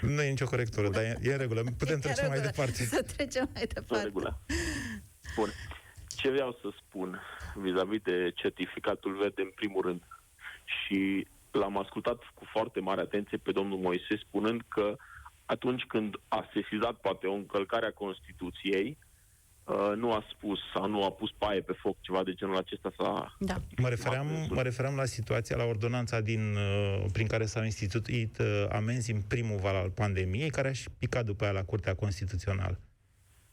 [0.00, 1.62] Nu e nicio corectură, dar e, e în regulă.
[1.78, 2.50] Putem E trece în mai regulă.
[2.56, 2.82] departe.
[2.96, 4.04] Să trecem mai În departe.
[4.04, 4.40] regulă.
[5.36, 5.48] Bun.
[6.16, 7.20] Ce vreau să spun
[7.54, 10.02] vis-a-vis de certificatul verde în primul rând
[10.64, 14.96] și l-am ascultat cu foarte mare atenție pe domnul Moise spunând că
[15.44, 18.98] atunci când a sesizat poate o încălcare a Constituției,
[19.64, 22.92] uh, nu a spus sau nu a pus paie pe foc, ceva de genul acesta
[22.98, 23.34] s-a...
[23.38, 23.56] Da.
[23.76, 28.66] Mă refeream, mă referam la situația, la ordonanța din, uh, prin care s-au instituit uh,
[28.72, 32.80] amenzi în primul val al pandemiei, care aș și picat după aia la Curtea Constituțională.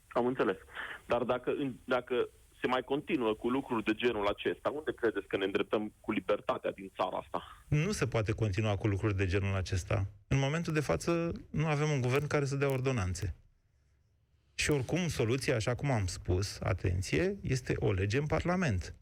[0.08, 0.58] Am înțeles.
[1.06, 2.30] Dar dacă, în- dacă
[2.62, 6.72] se mai continuă cu lucruri de genul acesta, unde credeți că ne îndreptăm cu libertatea
[6.72, 7.44] din țara asta?
[7.68, 10.06] Nu se poate continua cu lucruri de genul acesta.
[10.28, 13.36] În momentul de față nu avem un guvern care să dea ordonanțe.
[14.62, 18.96] Și oricum, soluția, așa cum am spus, atenție, este o lege în Parlament.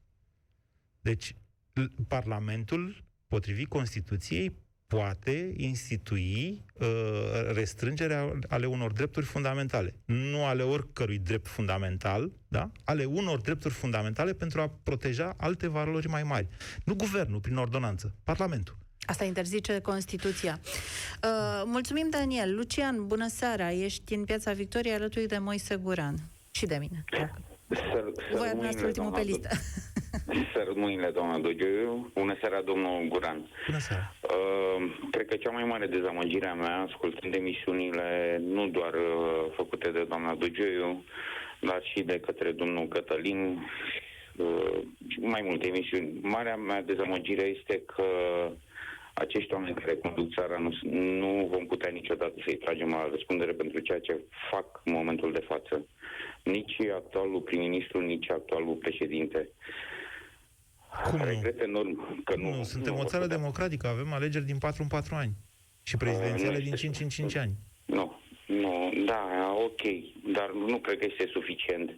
[1.02, 1.36] Deci,
[1.74, 4.54] l- Parlamentul, potrivit Constituției,
[4.88, 6.88] poate institui uh,
[7.54, 9.96] restrângerea ale unor drepturi fundamentale.
[10.06, 12.72] Nu ale oricărui drept fundamental, da?
[12.84, 16.48] ale unor drepturi fundamentale pentru a proteja alte valori mai mari.
[16.86, 18.78] Nu guvernul, prin ordonanță, Parlamentul.
[19.10, 20.60] Asta interzice Constituția.
[21.24, 22.56] Uh, mulțumim, Daniel.
[22.56, 23.72] Lucian, bună seara.
[23.72, 26.16] Ești în Piața Victoriei alături de Moise Guran.
[26.52, 27.04] Și de mine.
[27.68, 29.50] Săr, Voi ați ultimul pe listă.
[30.54, 32.12] Sărut mâinile, doamna Dogiu.
[32.14, 33.50] Bună seara, domnul Guran.
[33.66, 34.16] Bună seara!
[34.22, 39.90] Uh, cred că cea mai mare dezamăgire a mea, ascultând emisiunile nu doar uh, făcute
[39.90, 41.04] de doamna Dogiu,
[41.62, 43.68] dar și de către domnul Cătălin,
[44.38, 46.20] uh, și mai multe emisiuni.
[46.22, 48.04] Marea mea dezamăgire este că
[49.14, 53.80] acești oameni care conduc țara nu, nu vom putea niciodată să-i tragem la răspundere pentru
[53.80, 54.20] ceea ce
[54.52, 55.86] fac în momentul de față.
[56.44, 59.50] Nici actualul prim-ministru, nici actualul președinte.
[61.10, 61.24] Cum nu?
[61.24, 62.56] Regret enorm că nu.
[62.56, 63.38] Nu, suntem nu o vor țară putea.
[63.38, 65.32] democratică, avem alegeri din 4 în 4 ani.
[65.84, 67.52] Și prezidențiale nu din este 5 în 5 ani.
[67.86, 69.82] Nu, nu, da, ok,
[70.34, 71.92] dar nu cred că este suficient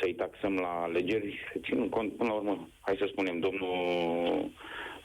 [0.00, 4.50] să-i taxăm la alegeri, ținând cont, până la urmă, hai să spunem, domnul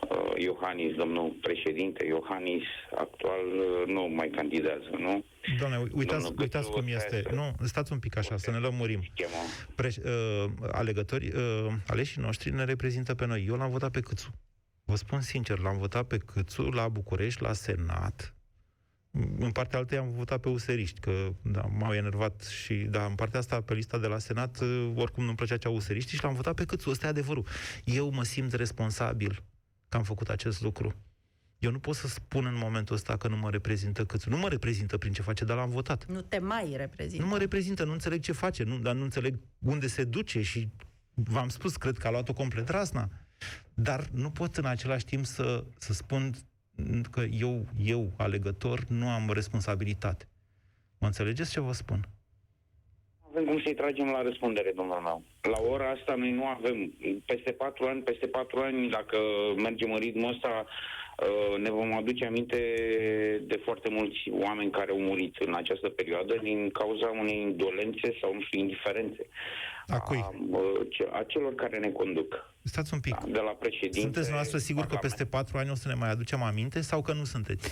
[0.10, 2.64] uh, Iohannis, domnul președinte Iohannis,
[2.96, 5.24] actual uh, nu mai candidează, nu?
[5.60, 7.16] Doamne, uitați, Domnul uitați Gătu, cum este.
[7.16, 9.02] asta Nu, stați un pic așa, să ne lămurim.
[9.12, 9.42] Schema.
[9.76, 13.46] Pre- uh, alegători, uh, aleșii noștri ne reprezintă pe noi.
[13.48, 14.34] Eu l-am votat pe Câțu.
[14.86, 18.36] Vă spun sincer, l-am votat pe Câțu la București, la Senat.
[19.40, 23.40] În partea altă am votat pe useriști, că da, m-au enervat și, da, în partea
[23.40, 26.54] asta, pe lista de la Senat, uh, oricum nu-mi plăcea cea useriști și l-am votat
[26.54, 26.90] pe Câțu.
[26.90, 27.46] Ăsta e adevărul.
[27.84, 29.44] Eu mă simt responsabil
[29.92, 30.96] că am făcut acest lucru.
[31.60, 34.30] Eu nu pot să spun în momentul ăsta că nu mă reprezintă Câțu.
[34.30, 36.06] Nu mă reprezintă prin ce face, dar l-am votat.
[36.06, 37.24] Nu te mai reprezintă.
[37.24, 40.70] Nu mă reprezintă, nu înțeleg ce face, nu, dar nu înțeleg unde se duce și
[41.14, 43.10] v-am spus, cred că a luat-o complet rasna.
[43.74, 46.36] Dar nu pot în același timp să, să spun
[47.10, 50.28] că eu, eu, alegător, nu am responsabilitate.
[50.98, 52.08] Mă înțelegeți ce vă spun?
[53.32, 55.24] Avem cum să-i tragem la răspundere, domnul meu.
[55.41, 56.94] La ora asta noi nu avem.
[57.26, 59.17] Peste patru ani, peste patru ani, dacă
[59.56, 62.60] mergem în ritmul ăsta, uh, ne vom aduce aminte
[63.44, 68.34] de foarte mulți oameni care au murit în această perioadă din cauza unei indolențe sau,
[68.34, 69.26] nu știu, indiferențe.
[69.88, 70.17] A cui?
[70.17, 72.50] A, uh, ce- a celor care ne conduc.
[72.63, 73.13] Stați un pic.
[73.13, 74.00] Da, de la președinte.
[74.00, 75.13] Sunteți noastră sigur că Parlament.
[75.15, 77.70] peste patru ani o să ne mai aducem aminte sau că nu sunteți?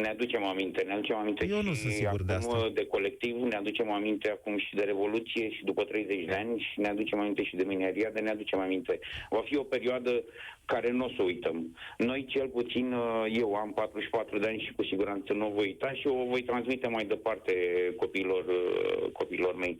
[0.00, 2.68] ne aducem aminte, ne aducem aminte Eu și nu sunt sigur de acum asta.
[2.74, 6.80] de colectiv, ne aducem aminte acum și de Revoluție și după 30 de ani și
[6.80, 8.98] ne aducem aminte și de mineriade, ne aducem aminte.
[9.30, 10.22] Va fi o perioadă
[10.64, 11.76] care nu o să uităm.
[11.98, 15.66] Noi cel puțin, uh, eu am 44 de ani și cu siguranță nu o voi
[15.66, 17.52] uita și o voi transmite mai departe
[17.96, 19.76] copiilor, uh, copiilor mei.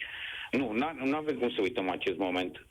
[0.50, 0.72] Nu,
[1.04, 2.66] nu avem cum să uităm acest moment.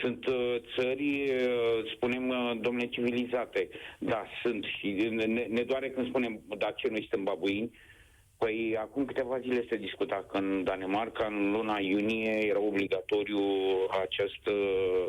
[0.00, 3.68] Sunt uh, țări, uh, spunem, uh, domnule, civilizate.
[3.98, 7.70] Da, sunt și ne, ne doare când spunem, dar ce noi suntem babuini?
[8.38, 13.40] Păi acum câteva zile se discuta că în Danemarca, în luna iunie, era obligatoriu
[14.02, 15.06] acest, uh,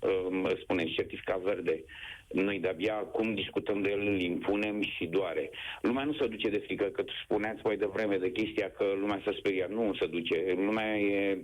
[0.00, 1.84] uh, spuneți, certificat verde.
[2.32, 5.50] Noi de-abia acum discutăm de el, îl impunem și doare.
[5.82, 9.36] Lumea nu se duce de frică, că spuneați mai devreme de chestia că lumea se
[9.38, 9.66] speria.
[9.70, 10.54] Nu se duce.
[10.56, 11.38] Lumea e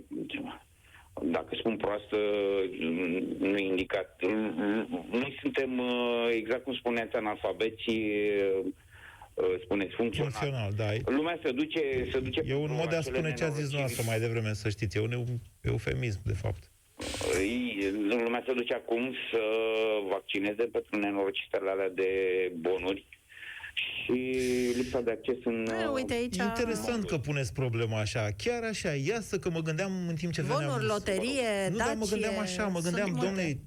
[1.23, 2.15] dacă spun proastă,
[3.39, 4.21] nu e indicat.
[5.11, 10.33] Noi suntem, uh, exact cum spuneați, analfabeți, uh, spuneți, funcționali.
[10.33, 11.11] Funcțional, da.
[11.11, 13.55] Lumea se duce, se duce E un mod de a acele spune ce a zis
[13.55, 13.79] nenorociri.
[13.79, 14.97] noastră mai devreme, să știți.
[14.97, 16.71] E un eu- eufemism, de fapt.
[17.39, 19.39] Ei, Lumea se duce acum să
[20.09, 22.11] vaccineze pentru nenorocitele alea de
[22.57, 23.07] bonuri
[23.75, 24.11] și
[24.75, 25.65] lipsa de acces în...
[25.81, 26.35] E, uite aici...
[26.35, 28.29] Interesant că puneți problema așa.
[28.37, 28.93] Chiar așa.
[28.93, 30.65] Ia să că mă gândeam în timp ce veneam...
[30.65, 33.25] Bonuri, loterie, Nu, dar mă Dacie, gândeam așa, mă sunt gândeam, multe.
[33.25, 33.59] domne,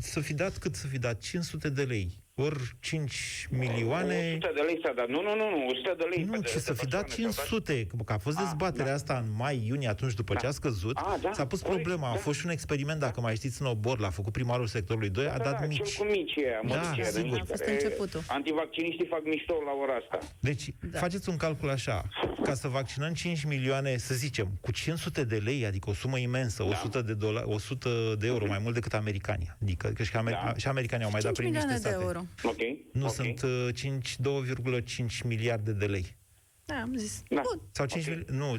[0.00, 1.18] să fi dat cât să fi dat?
[1.18, 2.24] 500 de lei.
[2.42, 4.38] Ori 5 milioane...
[4.42, 5.08] 100 de lei s-a dat.
[5.08, 6.22] Nu, nu, nu, nu 100 de lei.
[6.24, 8.42] Nu, pe ce de- să de fi dat persoane s-au 500, că a fost Ah,
[8.44, 8.92] dezbaterea da.
[8.94, 10.48] asta în mai-iunie, atunci după ce Da.
[10.48, 12.18] a scăzut, Ah, da, s-a pus corect, problema, a da.
[12.20, 15.36] fost și un experiment, dacă mai știți, în obor, l-a făcut primarul sectorului 2, a
[15.36, 15.92] Da, dat da, mici.
[15.92, 17.30] Cel cu mici aia, Da, mărici aia de sigur.
[17.30, 18.20] mici, A fost care începutul.
[18.28, 20.18] Antivacciniștii fac mișto la ora asta.
[20.40, 20.98] Deci, Da.
[20.98, 22.04] faceți un calcul așa,
[22.42, 26.62] ca să vaccinăm 5 milioane, să zicem, cu 500 de lei, adică o sumă imensă,
[26.62, 26.68] Da.
[26.68, 29.50] 100 de, dola- 100 de euro, mai mult decât americanii.
[29.62, 30.52] Adică că și, amer- Da.
[30.56, 32.04] și americanii au mai dat 5 prin niște milioane de state.
[32.04, 32.25] euro.
[32.42, 32.58] Ok?
[32.92, 33.12] Nu ok.
[33.12, 36.16] sunt uh, 5, 2,5 miliarde de lei.
[36.64, 37.22] Da, am zis.
[37.28, 37.40] Da.
[37.52, 37.60] Bun.
[37.72, 38.12] Sau 5 Ok.
[38.14, 38.58] mili- nu, uh,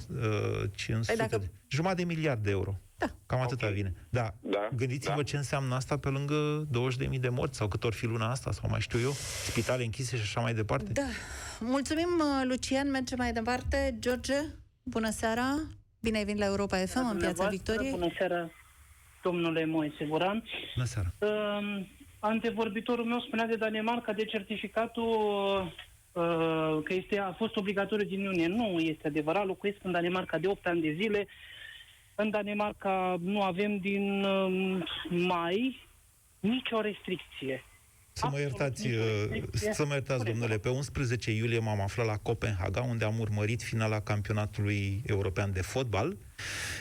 [0.76, 1.52] 500 Păi dacă- de...
[1.68, 2.80] Jumătate de miliard de euro.
[2.98, 3.06] Da.
[3.26, 3.74] Cam atâta Ok.
[3.74, 3.94] vine.
[4.10, 4.34] Da.
[4.42, 5.24] Da, Gândiți-vă da.
[5.24, 8.70] ce înseamnă asta pe lângă 20.000 de morți sau cât or fi luna asta sau
[8.70, 9.12] mai știu eu,
[9.46, 10.92] spitale închise și așa mai departe.
[10.92, 11.02] Da.
[11.60, 12.90] Mulțumim, uh, Lucian.
[12.90, 13.96] Mergem mai departe.
[14.00, 14.34] George,
[14.84, 15.56] bună seara.
[16.00, 17.92] Bine ai venit la Europa FM în Piața Dumneavoastră, Victoriei.
[17.92, 18.50] Bună seara,
[19.24, 20.44] domnule Moise Guran.
[20.76, 21.14] Bună seara.
[21.20, 21.88] Uh,
[22.20, 25.04] antevorbitorul meu spunea de Danemarca de certificatul
[26.12, 28.48] uh, că este, a fost obligatoriu din iunie.
[28.48, 29.46] Nu este adevărat.
[29.46, 31.28] Locuiesc în Danemarca de 8 ani de zile.
[32.16, 35.88] În Danemarca nu avem din uh, mai
[36.40, 37.64] nicio restricție.
[38.18, 39.74] Să mă Absolut iertați, nicio uh, restricție.
[39.74, 43.62] să mă iertați, Spune, domnule, pe 11 iulie m-am aflat la Copenhaga, unde am urmărit
[43.62, 46.18] finala campionatului european de fotbal,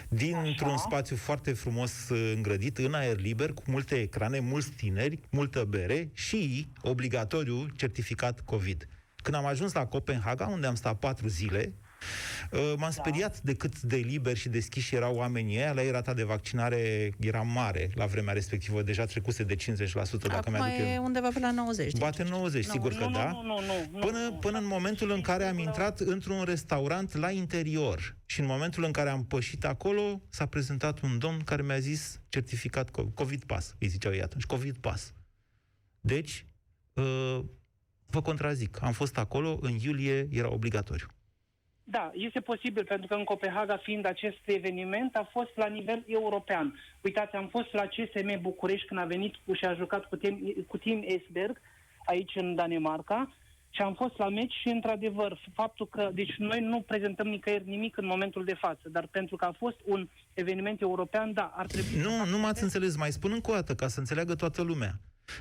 [0.08, 0.76] dintr-un Așa.
[0.76, 6.10] spațiu foarte frumos uh, îngrădit, în aer liber, cu multe ecrane, mulți tineri, multă bere
[6.12, 8.88] și, obligatoriu, certificat COVID.
[9.16, 11.86] Când am ajuns la Copenhaga, unde am stat patru zile, uh,
[12.76, 16.22] m-am speriat de cât de liberi și deschiși erau oamenii ăia, la ei rata de
[16.22, 19.56] vaccinare era mare la vremea respectivă, deja trecuse de 50%,
[20.20, 20.86] dacă Acum mi-aduc eu.
[20.86, 21.92] e undeva pe la 90.
[21.92, 22.00] deci.
[22.00, 23.30] Bate 90, sigur nu, că nu, da.
[23.30, 24.32] Nu, nu, nu, nu, Până, nu.
[24.36, 28.92] până în momentul în care am intrat într-un restaurant la interior și în momentul în
[28.92, 33.74] care am pășit acolo, s-a prezentat un domn care mi-a zis certificat co- COVID Pass,
[33.78, 35.14] îi ziceau ei atunci, COVID Pass.
[36.00, 36.46] Deci,
[36.92, 37.40] uh,
[38.06, 41.06] vă contrazic, am fost acolo, în iulie era obligatoriu.
[41.88, 46.80] Da, este posibil, pentru că în Copenhaga, fiind acest eveniment, a fost la nivel european.
[47.00, 50.38] Uitați, am fost la CSM București când a venit cu și a jucat cu Team,
[50.66, 51.60] cu Team Esberg,
[52.04, 53.34] aici în Danemarca,
[53.70, 56.10] și am fost la meci și, într-adevăr, faptul că...
[56.14, 59.76] Deci noi nu prezentăm nicăieri nimic în momentul de față, dar pentru că a fost
[59.84, 62.00] un eveniment european, da, ar trebui...
[62.02, 64.92] Nu, nu m-ați înțeles, mai spun încă o dată, ca să înțeleagă toată lumea.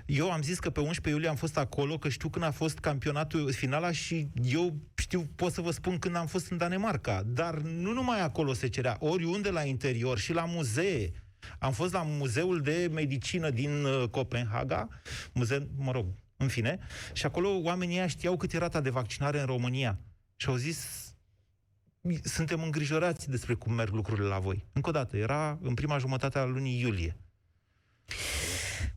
[0.05, 2.79] Eu am zis că pe 11 iulie am fost acolo, că știu când a fost
[2.79, 7.23] campionatul finala și eu știu, pot să vă spun când am fost în Danemarca.
[7.25, 11.11] Dar nu numai acolo se cerea, oriunde la interior și la muzee.
[11.59, 14.87] Am fost la Muzeul de Medicină din uh, Copenhaga,
[15.33, 16.05] muze, mă rog,
[16.37, 16.79] în fine,
[17.13, 19.99] și acolo oamenii ăia știau cât e rata de vaccinare în România.
[20.35, 20.87] Și au zis,
[22.23, 24.65] suntem îngrijorați despre cum merg lucrurile la voi.
[24.73, 27.17] Încă o dată, era în prima jumătate a lunii iulie.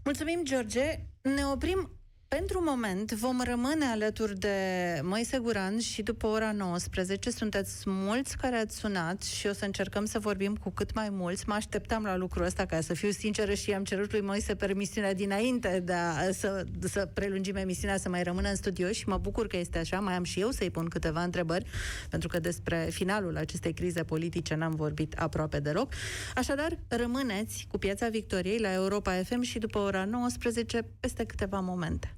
[0.05, 1.05] Mulțumim, George.
[1.23, 1.98] Ne oprim
[2.29, 3.13] pentru moment.
[3.13, 4.57] Vom rămâne alături de
[5.03, 10.05] Moise Guran și după ora 19 sunteți mulți care ați sunat și o să încercăm
[10.05, 11.49] să vorbim cu cât mai mulți.
[11.49, 15.15] Mă așteptam la lucrul ăsta, ca să fiu sinceră și am cerut lui Moise permisiunea
[15.15, 19.47] dinainte de a, să, să prelungim emisiunea, să mai rămână în studio și mă bucur
[19.47, 20.01] că este așa.
[20.01, 21.71] Mai am și eu să-i pun câteva întrebări,
[22.11, 25.93] pentru că despre finalul acestei crize politice n-am vorbit aproape deloc.
[26.35, 32.18] Așadar, rămâneți cu Piața Victoriei la Europa FM și după ora 19 peste câteva momente.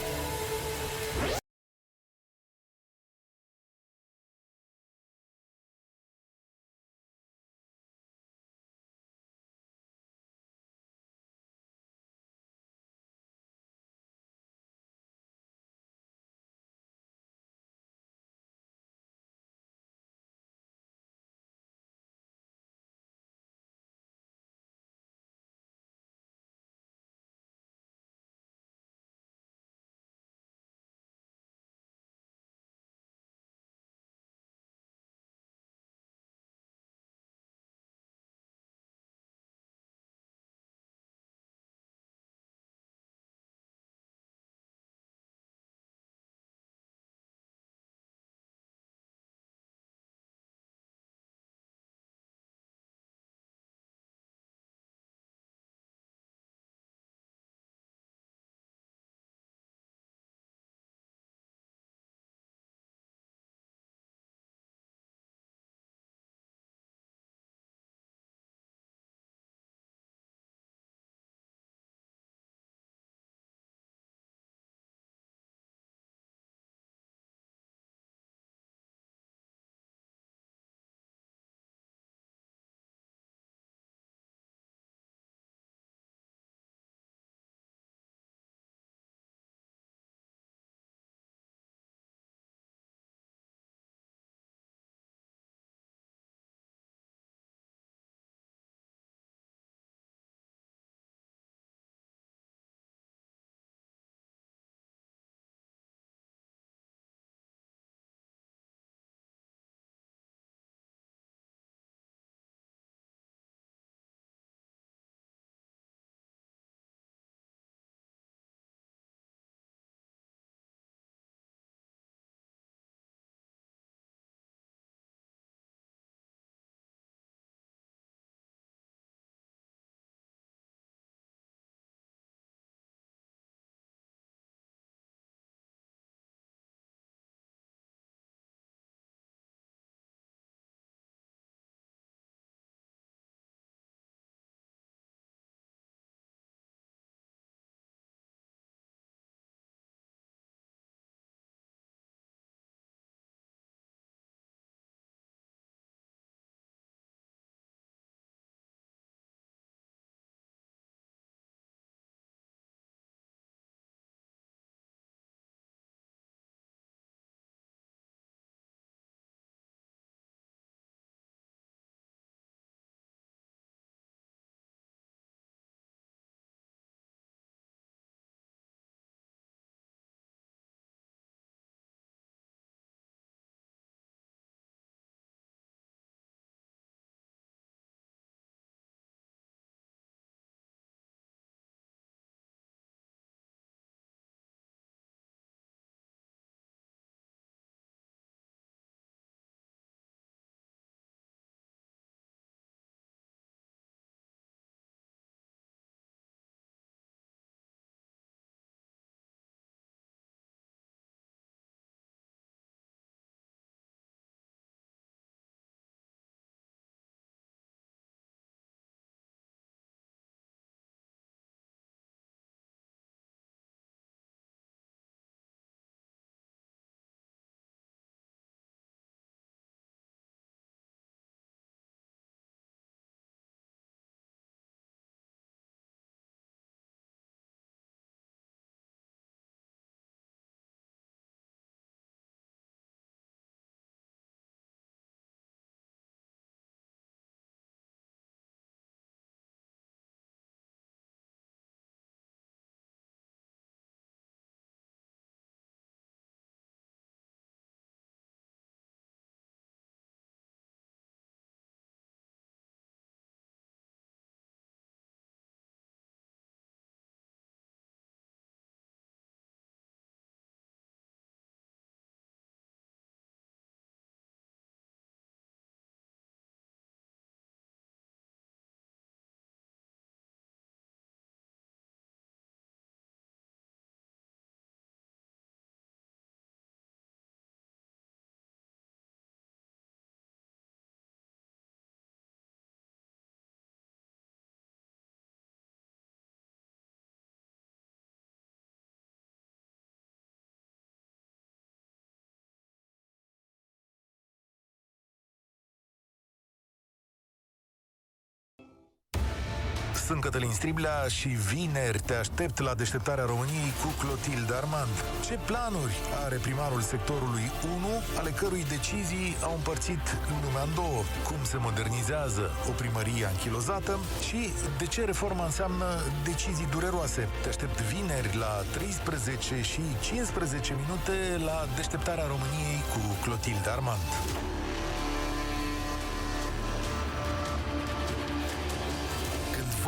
[310.05, 314.95] Sunt Cătălin Striblea și vineri te aștept la deșteptarea României cu Clotilde Armand.
[315.25, 315.95] Ce planuri
[316.25, 317.45] are primarul sectorului
[317.75, 317.87] 1,
[318.19, 320.05] ale cărui decizii au împărțit
[320.45, 321.01] lumea în două?
[321.27, 323.93] Cum se modernizează o primărie anchilozată
[324.27, 324.41] și
[324.77, 325.87] de ce reforma înseamnă
[326.23, 327.21] decizii dureroase?
[327.41, 331.15] Te aștept vineri la 13 și 15 minute
[331.49, 334.07] la deșteptarea României cu Clotilde Armand.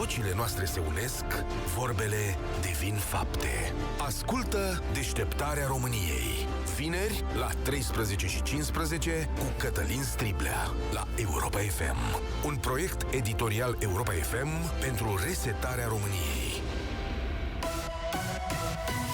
[0.04, 1.24] Vocile noastre se unesc,
[1.76, 3.74] vorbele devin fapte.
[4.06, 6.48] Ascultă Deșteptarea României.
[6.76, 11.98] Vineri la 13 și 15 cu Cătălin Striblea la Europa FM.
[12.46, 16.52] Un proiect editorial Europa FM pentru resetarea României.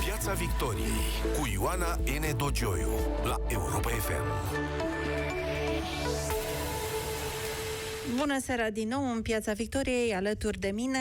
[0.05, 1.09] Piața Victoriei
[1.39, 2.37] cu Ioana N.
[2.37, 4.88] Dogioiu la Europa FM.
[8.19, 10.99] Bună seara din nou în Piața Victoriei, alături de mine,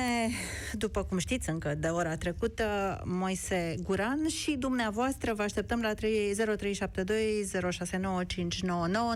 [0.72, 2.64] după cum știți încă de ora trecută,
[3.04, 7.44] Moise Guran și dumneavoastră vă așteptăm la 0372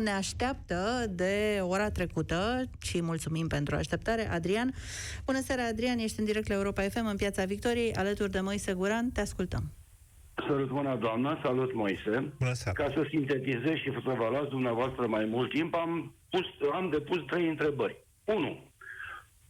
[0.04, 4.74] Ne așteaptă de ora trecută și mulțumim pentru așteptare, Adrian.
[5.24, 8.72] Bună seara, Adrian, ești în direct la Europa FM în Piața Victoriei, alături de Moise
[8.72, 9.62] Guran, te ascultăm.
[10.46, 12.32] Salut, bună doamnă, salut Moise.
[12.38, 12.84] Bună seara.
[12.84, 17.20] Ca să sintetizez și să vă las dumneavoastră mai mult timp, am, pus, am depus
[17.26, 17.96] trei întrebări.
[18.24, 18.70] 1.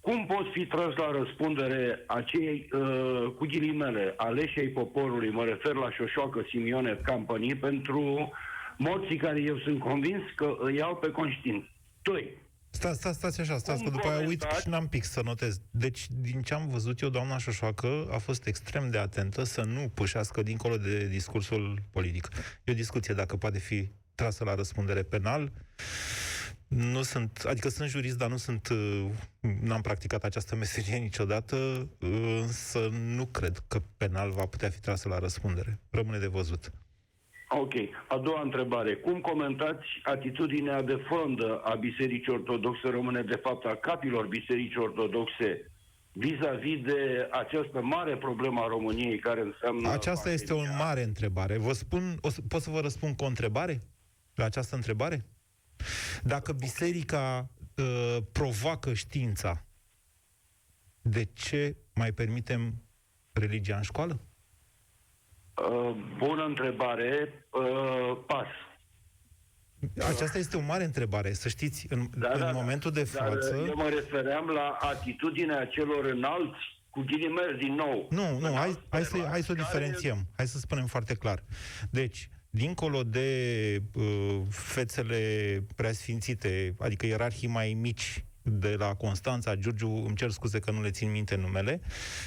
[0.00, 5.90] Cum pot fi tras la răspundere acei, uh, cu ghilimele, aleșei poporului, mă refer la
[5.90, 8.32] Șoșoacă Simione Company, pentru
[8.78, 11.68] morții care eu sunt convins că îi iau pe conștiință.
[12.02, 12.40] 2.
[12.70, 14.62] Stați, stați, stați așa, stați, Cum că după aia uit comentați?
[14.62, 15.60] și n-am pic să notez.
[15.70, 19.90] Deci, din ce am văzut eu, doamna Șoșoacă a fost extrem de atentă să nu
[19.94, 22.28] pășească dincolo de discursul politic.
[22.64, 25.52] E o discuție dacă poate fi trasă la răspundere penal.
[26.76, 29.04] Nu sunt, adică sunt jurist, dar nu sunt, uh,
[29.40, 31.56] n-am practicat această meserie niciodată,
[32.00, 35.80] uh, însă nu cred că penal va putea fi trasă la răspundere.
[35.90, 36.72] Rămâne de văzut.
[37.48, 37.72] Ok.
[38.08, 38.94] A doua întrebare.
[38.94, 45.72] Cum comentați atitudinea de fondă a Bisericii Ortodoxe Române, de fapt a capilor Bisericii Ortodoxe,
[46.12, 49.90] vis-a-vis de această mare problemă a României care înseamnă...
[49.90, 50.84] Aceasta este o pandemia?
[50.84, 51.58] mare întrebare.
[51.58, 53.82] Vă spun, o să, pot să vă răspund cu o întrebare
[54.34, 55.24] la această întrebare?
[56.22, 59.64] Dacă biserica uh, provoacă știința,
[61.02, 62.82] de ce mai permitem
[63.32, 64.20] religia în școală?
[65.56, 67.28] Uh, bună întrebare.
[67.50, 68.46] Uh, pas.
[70.08, 71.32] Aceasta este o mare întrebare.
[71.32, 72.50] Să știți, în, Da, în da, da.
[72.52, 73.64] momentul de Dar față...
[73.66, 76.58] eu mă refeream la atitudinea celor înalți,
[76.90, 78.08] cu ghilimele din nou.
[78.10, 80.18] Nu, nu, hai, hai, să, hai să o Care- diferențiem.
[80.36, 81.42] Hai să spunem foarte clar.
[81.90, 90.16] Deci, dincolo de uh, fețele preasfințite, adică ierarhii mai mici de la Constanța, Giurgiu, îmi
[90.16, 91.80] cer scuze că nu le țin minte numele,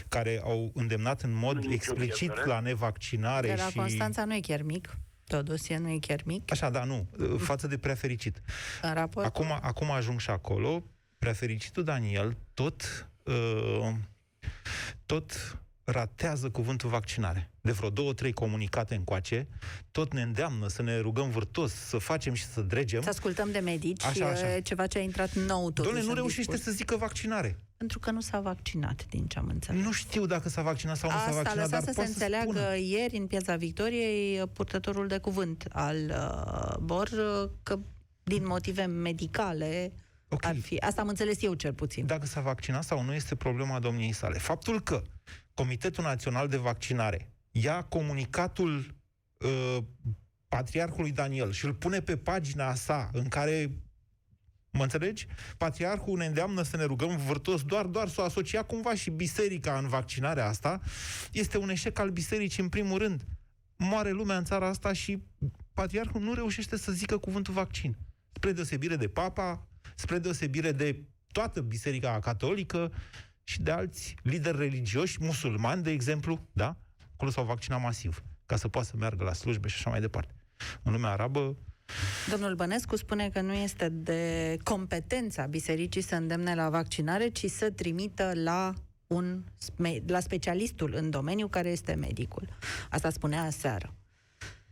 [0.10, 2.48] care au îndemnat în mod Nicio explicit pierdere.
[2.48, 3.76] la nevaccinare De la și...
[3.76, 4.98] Constanța nu e chiar mic,
[5.28, 8.42] Teodosie nu e chiar mic, Așa, da, nu, uh, față de prea fericit.
[8.82, 9.26] în raport.
[9.26, 10.84] Acum, acum ajung și acolo.
[11.18, 13.94] Prefericitul Daniel tot, uh,
[15.06, 17.50] tot ratează cuvântul vaccinare.
[17.62, 19.48] De vreo două, trei comunicate încoace,
[19.92, 23.02] tot ne îndeamnă să ne rugăm vârtos, să facem și să dregem.
[23.02, 24.56] Să ascultăm de medici, Așa, așa.
[24.56, 26.64] e ceva ce a intrat nou totuși Doamne, nu în reușește discurs.
[26.64, 27.60] să zică vaccinare.
[27.78, 29.84] Pentru că nu s-a vaccinat, din ce am înțeles.
[29.84, 31.96] Nu știu dacă s-a vaccinat sau nu s-a Asta a vaccinat, dar lăsat să se
[31.96, 32.78] poate să înțeleagă spună.
[32.78, 37.80] ieri în Piața Victoriei purtătorul de cuvânt al uh, BOR uh, că
[38.24, 39.94] din motive medicale
[40.30, 40.46] Ok.
[40.46, 40.78] ar fi.
[40.78, 42.06] Asta am înțeles eu cel puțin.
[42.06, 44.38] Dacă s-a vaccinat sau nu este problema domniei sale.
[44.38, 45.02] Faptul că
[45.56, 48.96] Comitetul Național de Vaccinare ia comunicatul
[49.38, 49.78] uh,
[50.48, 53.72] Patriarhului Daniel și îl pune pe pagina sa în care
[54.76, 55.28] Mă înțelegi?
[55.58, 59.78] Patriarhul ne îndeamnă să ne rugăm vârtos doar, doar să o asocia cumva și biserica
[59.78, 60.82] în vaccinarea asta.
[61.32, 63.26] Este un eșec al bisericii în primul rând.
[63.78, 65.24] Moare lumea în țara asta și
[65.74, 67.98] patriarhul nu reușește să zică cuvântul vaccin.
[68.32, 72.92] Spre deosebire de papa, spre deosebire de toată biserica catolică
[73.48, 76.76] și de alți lideri religioși, musulmani, de exemplu, da?
[77.14, 80.34] Acolo s-au vaccinat masiv, ca să poată să meargă la slujbe și așa mai departe.
[80.84, 81.56] În lumea arabă,
[82.30, 87.70] Domnul Bănescu spune că nu este de competența bisericii să îndemne la vaccinare, ci să
[87.70, 88.74] trimită la
[89.08, 92.48] un sme- la specialistul în domeniu care este medicul.
[92.90, 93.94] Asta spunea aseară.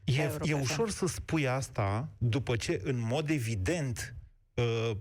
[0.04, 0.62] E, Europa e FM.
[0.62, 4.16] ușor să spui asta după ce, în mod evident,
[4.54, 4.92] uh,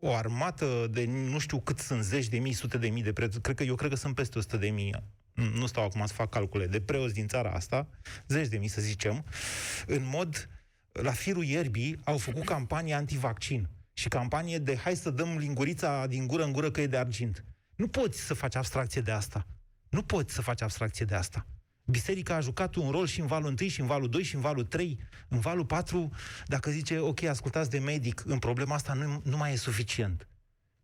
[0.00, 3.40] o armată de nu știu cât sunt zeci de mii, sute de mii de preoți,
[3.40, 4.94] cred că, eu cred că sunt peste 100 de mii,
[5.32, 7.88] nu stau acum să fac calcule, de preoți din țara asta,
[8.28, 9.24] zeci de mii să zicem,
[9.86, 10.48] în mod,
[10.92, 16.26] la firul ierbii, au făcut campanie antivaccin și campanie de hai să dăm lingurița din
[16.26, 17.44] gură în gură că e de argint.
[17.74, 19.46] Nu poți să faci abstracție de asta.
[19.88, 21.46] Nu poți să faci abstracție de asta.
[21.90, 24.40] Biserica a jucat un rol și în valul 1, și în valul 2, și în
[24.40, 26.10] valul 3, în valul 4,
[26.46, 30.28] dacă zice, ok, ascultați de medic, în problema asta nu, nu mai e suficient.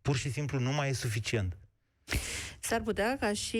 [0.01, 1.57] Pur și simplu nu mai e suficient.
[2.67, 3.57] S-ar putea ca și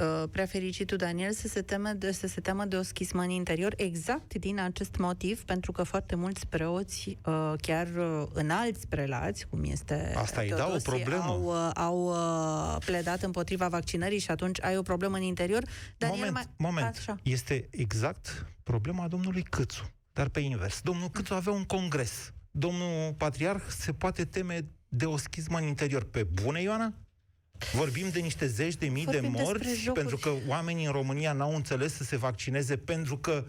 [0.00, 3.30] uh, prea fericitul Daniel să se, teme de, să se teamă de o schismă în
[3.30, 7.88] interior exact din acest motiv, pentru că foarte mulți preoți, uh, chiar
[8.34, 11.22] uh, alți prelați, cum este Asta e, da, o problemă.
[11.22, 15.62] au, uh, au uh, pledat împotriva vaccinării și atunci ai o problemă în interior.
[15.98, 16.70] Daniel, moment, mai...
[16.70, 16.96] moment.
[16.96, 17.16] Așa.
[17.22, 20.80] Este exact problema domnului Câțu, dar pe invers.
[20.80, 22.32] Domnul Câțu avea un congres.
[22.50, 26.04] Domnul patriarh se poate teme de o schismă în interior.
[26.04, 26.94] Pe bune, Ioana?
[27.72, 31.54] Vorbim de niște zeci de mii Vorbim de morți pentru că oamenii în România n-au
[31.54, 33.44] înțeles să se vaccineze pentru că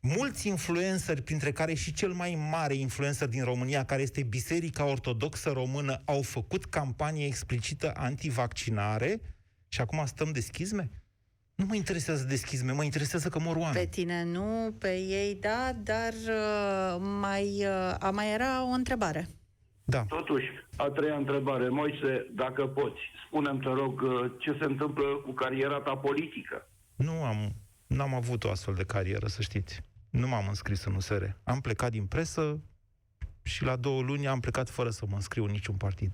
[0.00, 5.50] mulți influenceri, printre care și cel mai mare influencer din România, care este Biserica Ortodoxă
[5.50, 9.20] Română, au făcut campanie explicită antivaccinare
[9.68, 10.90] și acum stăm de schizme?
[11.54, 13.84] Nu mă interesează de schizme, mă interesează că mor oameni.
[13.84, 17.64] Pe tine nu, pe ei da, dar uh, mai,
[18.02, 19.28] uh, mai era o întrebare.
[19.84, 20.04] Da.
[20.04, 25.32] Totuși, a treia întrebare, Moise, dacă poți, spune-mi, te rog, uh, ce se întâmplă cu
[25.32, 26.68] cariera ta politică?
[26.96, 27.54] Nu am,
[27.86, 29.82] n-am avut o astfel de carieră, să știți.
[30.10, 31.24] Nu m-am înscris în USR.
[31.44, 32.60] Am plecat din presă
[33.42, 36.12] și la două luni am plecat fără să mă înscriu în niciun partid.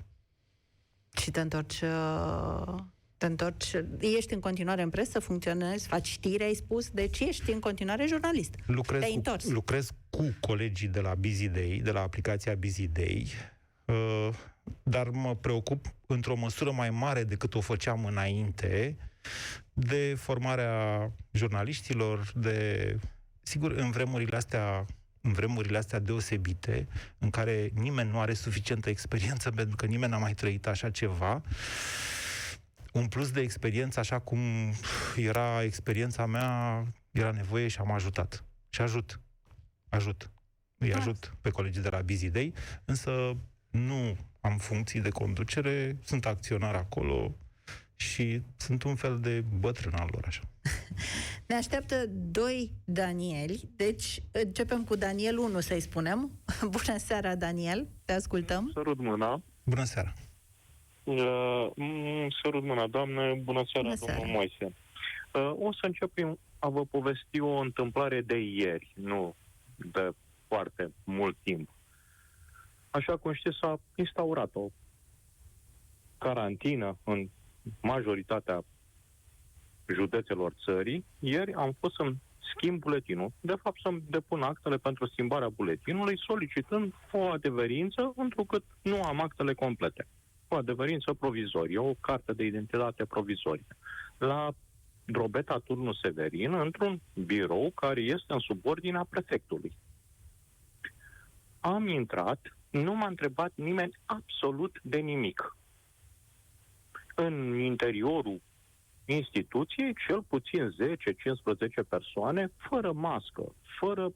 [1.21, 2.75] Și te întorci uh,
[3.17, 7.61] te întorci, ești în continuare în presă, funcționezi, faci știri, ai spus, deci ești în
[7.61, 8.55] continuare jurnalist.
[8.67, 13.58] Lucrez, cu, lucrez cu colegii de la Busy Day, de la aplicația Busy Day, Uh,
[14.83, 18.97] dar mă preocup într-o măsură mai mare decât o făceam înainte
[19.73, 22.97] de formarea jurnaliștilor, de...
[23.43, 24.87] Sigur, în vremurile astea
[25.21, 30.19] în vremurile astea deosebite, în care nimeni nu are suficientă experiență, pentru că nimeni n-a
[30.19, 31.43] mai trăit așa ceva,
[32.93, 34.41] un plus de experiență, așa cum
[35.17, 38.45] era experiența mea, era nevoie și am ajutat.
[38.69, 39.21] Și ajut.
[39.89, 40.31] Ajut.
[40.79, 42.53] Îi ajut pe colegii de la Busy Day,
[42.85, 43.37] însă
[43.71, 47.35] nu am funcții de conducere, sunt acționar acolo
[47.97, 50.41] și sunt un fel de bătrân al lor, așa.
[51.47, 56.31] Ne așteaptă doi Danieli, deci începem cu Daniel 1, să-i spunem.
[56.77, 58.71] Bună seara, Daniel, te ascultăm.
[58.75, 59.43] Sărut mâna.
[59.65, 60.13] Bună seara.
[61.05, 61.67] Uh,
[62.43, 64.65] sărut mâna, doamnă, bună seara, bună domnul Moise.
[65.33, 69.37] Uh, o să încep prin a vă povesti o întâmplare de ieri, nu
[69.77, 70.11] de
[70.49, 71.71] foarte mult timp.
[72.91, 74.69] Așa cum știți, s-a instaurat o
[76.19, 77.29] carantină în
[77.83, 78.63] majoritatea
[79.87, 81.05] județelor țării.
[81.19, 82.13] Ieri am fost să
[82.57, 83.33] schimb buletinul.
[83.41, 89.55] De fapt, să-mi depun actele pentru schimbarea buletinului, solicitând o adeverință, întrucât nu am actele
[89.55, 90.07] complete.
[90.49, 93.77] O adeverință provizorie, o carte de identitate provizorie.
[94.19, 94.51] La
[95.05, 99.77] Drobeta Turnu Severin, într-un birou care este în subordinea prefectului.
[101.61, 105.57] Am intrat, nu m-a întrebat nimeni absolut de nimic.
[107.15, 108.41] În interiorul
[109.05, 110.71] instituției, cel puțin
[111.85, 114.13] 10-15 persoane, fără mască, fără...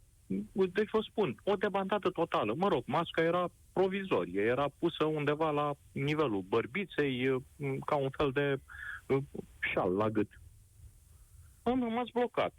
[0.52, 2.54] Deci vă spun, o debandată totală.
[2.54, 7.42] Mă rog, masca era provizorie, era pusă undeva la nivelul bărbiței,
[7.86, 8.56] ca un fel de
[9.72, 10.40] șal la gât.
[11.62, 12.54] Am rămas blocat.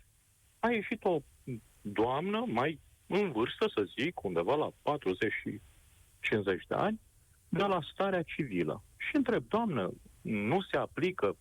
[0.59, 1.19] A ieșit o
[1.81, 5.61] doamnă mai în vârstă, să zic, undeva la 40 și
[6.23, 6.99] 50 de ani,
[7.49, 8.83] de la starea civilă.
[8.97, 11.37] Și întreb, doamnă, nu se aplică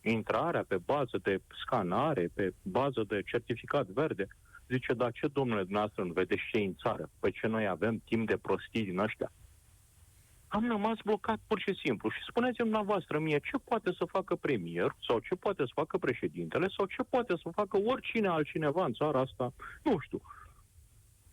[0.00, 4.26] intrarea pe bază de scanare, pe bază de certificat verde?
[4.68, 7.10] Zice, dar ce, domnule, dumneavoastră nu vedeți ce în țară?
[7.20, 9.32] Păi ce noi avem timp de prostii din ăștia?
[10.48, 14.96] Am rămas blocat pur și simplu și spuneți-mi dumneavoastră mie ce poate să facă premier
[15.06, 19.20] sau ce poate să facă președintele sau ce poate să facă oricine altcineva în țara
[19.20, 19.52] asta,
[19.82, 20.20] nu știu,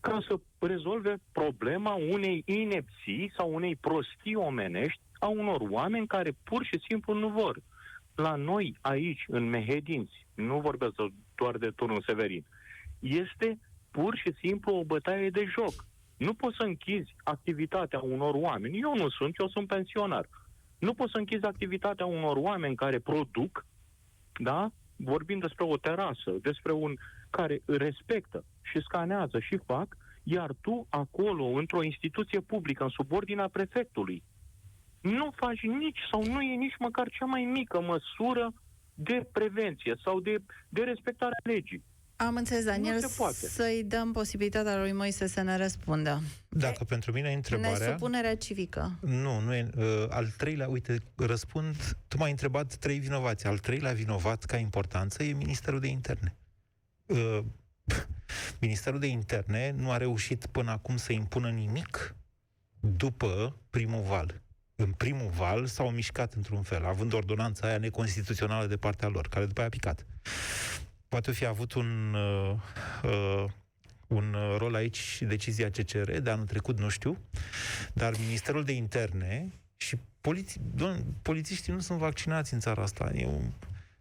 [0.01, 6.63] ca să rezolve problema unei inepții sau unei prostii omenești a unor oameni care pur
[6.63, 7.59] și simplu nu vor.
[8.15, 10.93] La noi, aici, în Mehedinți, nu vorbesc
[11.35, 12.45] doar de turnul Severin,
[12.99, 13.59] este
[13.91, 15.85] pur și simplu o bătaie de joc.
[16.17, 18.79] Nu poți să închizi activitatea unor oameni.
[18.79, 20.29] Eu nu sunt, eu sunt pensionar.
[20.79, 23.65] Nu poți să închizi activitatea unor oameni care produc,
[24.39, 24.71] da?
[24.95, 26.95] Vorbim despre o terasă, despre un
[27.29, 34.23] care respectă și scanează și fac, iar tu acolo, într-o instituție publică, în subordinea prefectului,
[35.01, 38.53] nu faci nici sau nu e nici măcar cea mai mică măsură
[38.93, 40.37] de prevenție sau de,
[40.69, 41.83] de respectarea legii.
[42.15, 43.33] Am înțeles, Daniel, Nu se poate.
[43.33, 46.21] să-i dăm posibilitatea lui Moise să ne răspundă.
[46.49, 47.77] Dacă pentru mine e întrebarea...
[47.77, 48.91] Nesupunerea civică.
[49.01, 49.69] Nu, nu e.
[49.77, 51.75] Uh, al treilea, uite, răspund,
[52.07, 53.47] tu m-ai întrebat trei vinovați.
[53.47, 56.35] Al treilea vinovat ca importanță e Ministerul de Interne.
[57.07, 57.39] Uh,
[58.59, 62.15] Ministerul de Interne nu a reușit până acum să impună nimic
[62.79, 64.41] după primul val.
[64.75, 69.45] În primul val s-au mișcat într-un fel, având ordonanța aia neconstituțională de partea lor, care
[69.45, 70.05] după aia a picat.
[71.07, 72.55] Poate fi avut un, uh,
[73.03, 73.45] uh,
[74.07, 77.17] un uh, rol aici și decizia CCR de anul trecut, nu știu,
[77.93, 83.11] dar Ministerul de Interne și poliți, domn, polițiștii nu sunt vaccinați în țara asta.
[83.15, 83.53] Eu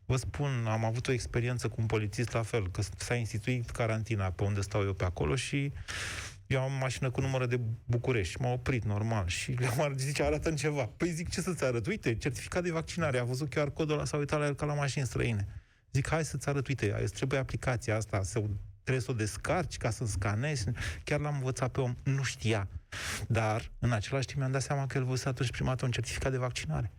[0.07, 4.31] vă spun, am avut o experiență cu un polițist la fel, că s-a instituit carantina
[4.31, 5.73] pe unde stau eu pe acolo și
[6.47, 10.91] eu am mașină cu numără de București, m-a oprit normal și le-am zice, arată ceva.
[10.97, 11.87] Păi zic, ce să-ți arăt?
[11.87, 14.75] Uite, certificat de vaccinare, a văzut QR codul ăla, s-a uitat la el ca la
[14.75, 15.47] mașini străine.
[15.93, 18.43] Zic, hai să-ți arăt, uite, îți trebuie aplicația asta, să
[18.83, 20.65] trebuie să o descarci ca să scanezi.
[21.05, 22.69] Chiar l-am învățat pe om, nu știa.
[23.29, 26.31] Dar, în același timp, mi-am dat seama că el văzuse atunci prima dată un certificat
[26.33, 26.93] de vaccinare.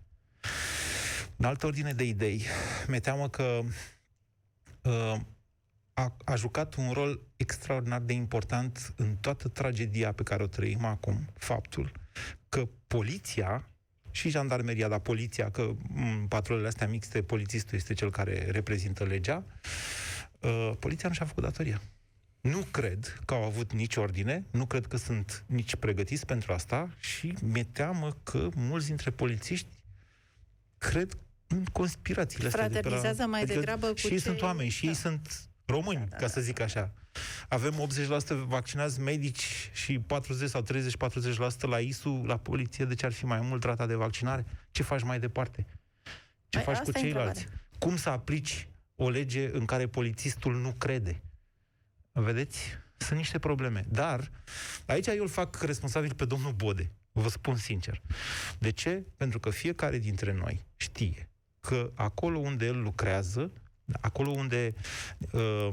[1.37, 2.45] În altă ordine de idei,
[2.87, 3.61] mi-e teamă că
[4.81, 5.19] uh,
[5.93, 10.85] a, a jucat un rol extraordinar de important în toată tragedia pe care o trăim
[10.85, 11.91] acum, faptul
[12.49, 13.69] că poliția
[14.11, 19.43] și jandarmeria, dar poliția, că m, patrulele astea mixte, polițistul este cel care reprezintă legea,
[20.39, 21.81] uh, poliția nu și-a făcut datoria.
[22.41, 26.89] Nu cred că au avut nici ordine, nu cred că sunt nici pregătiți pentru asta
[26.99, 29.67] și mi-e teamă că mulți dintre polițiști
[30.77, 31.26] cred în
[31.71, 32.69] conspirațiile astea.
[32.69, 34.91] de pe la- Fraternizează mai adică degrabă cu Și ei cei- sunt oameni, și ei
[34.91, 34.97] Da.
[34.97, 36.93] sunt români, Da, da, ca să zic așa.
[37.49, 43.11] Avem 80% vaccinați medici și 40 sau 30-40% la ISU, la poliție, de ce ar
[43.13, 44.45] fi mai mult rata de vaccinare?
[44.71, 45.65] Ce faci mai departe?
[46.49, 47.29] Ce Păi, faci cu asta e ceilalți?
[47.39, 47.65] întrebarea.
[47.79, 51.21] Cum să aplici o lege în care polițistul nu crede?
[52.11, 52.59] Vedeți?
[52.97, 53.85] Sunt niște probleme.
[53.89, 54.31] Dar
[54.85, 56.91] aici eu îl fac responsabil pe domnul Bode.
[57.11, 58.01] Vă spun sincer.
[58.59, 59.03] De ce?
[59.17, 61.29] Pentru că fiecare dintre noi știe
[61.67, 63.51] că acolo unde el lucrează,
[64.01, 64.73] acolo unde
[65.31, 65.69] uh,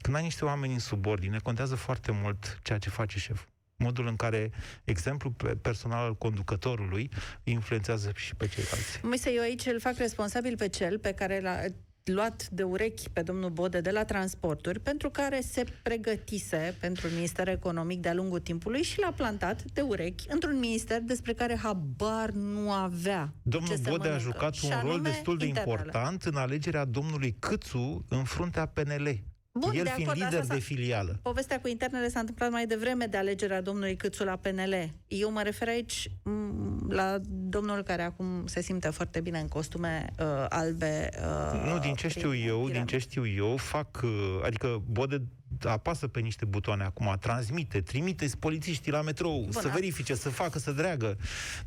[0.00, 3.48] când ai niște oameni în subordine, contează foarte mult ceea ce face șeful.
[3.76, 4.50] Modul în care
[4.84, 7.10] exemplul pe- personal al conducătorului
[7.44, 9.00] îi influențează și pe ceilalți.
[9.02, 11.60] Moise, eu aici îl fac responsabil pe cel pe care l-a
[12.04, 17.14] luat de urechi pe domnul Bode de la transporturi, pentru care se pregătise pentru un
[17.14, 22.30] minister economic de-a lungul timpului și l-a plantat de urechi într-un minister despre care habar
[22.30, 25.46] nu avea Domnul ce să Bode a mănâncă, jucat și un rol anume destul de
[25.46, 25.82] internele.
[25.84, 29.22] important în alegerea domnului Câțu în fruntea PNL.
[29.54, 31.18] Bun, El de fiind acord, lider asta de s-a- filială.
[31.22, 34.90] Povestea cu internele s-a întâmplat mai devreme de alegerea domnului Câțu la PNL.
[35.08, 40.06] Eu mă refer aici m, la domnul care acum se simte foarte bine în costume
[40.18, 41.08] uh, albe.
[41.52, 42.90] Uh, Nu, din ce știu prin eu, din piramidă.
[42.92, 44.10] ce știu eu, fac, uh,
[44.44, 45.22] adică Bode
[45.64, 50.58] apasă pe niște butoane acum, transmite, trimite polițiștii la metrou să a- verifice, să facă,
[50.58, 51.16] să dreagă.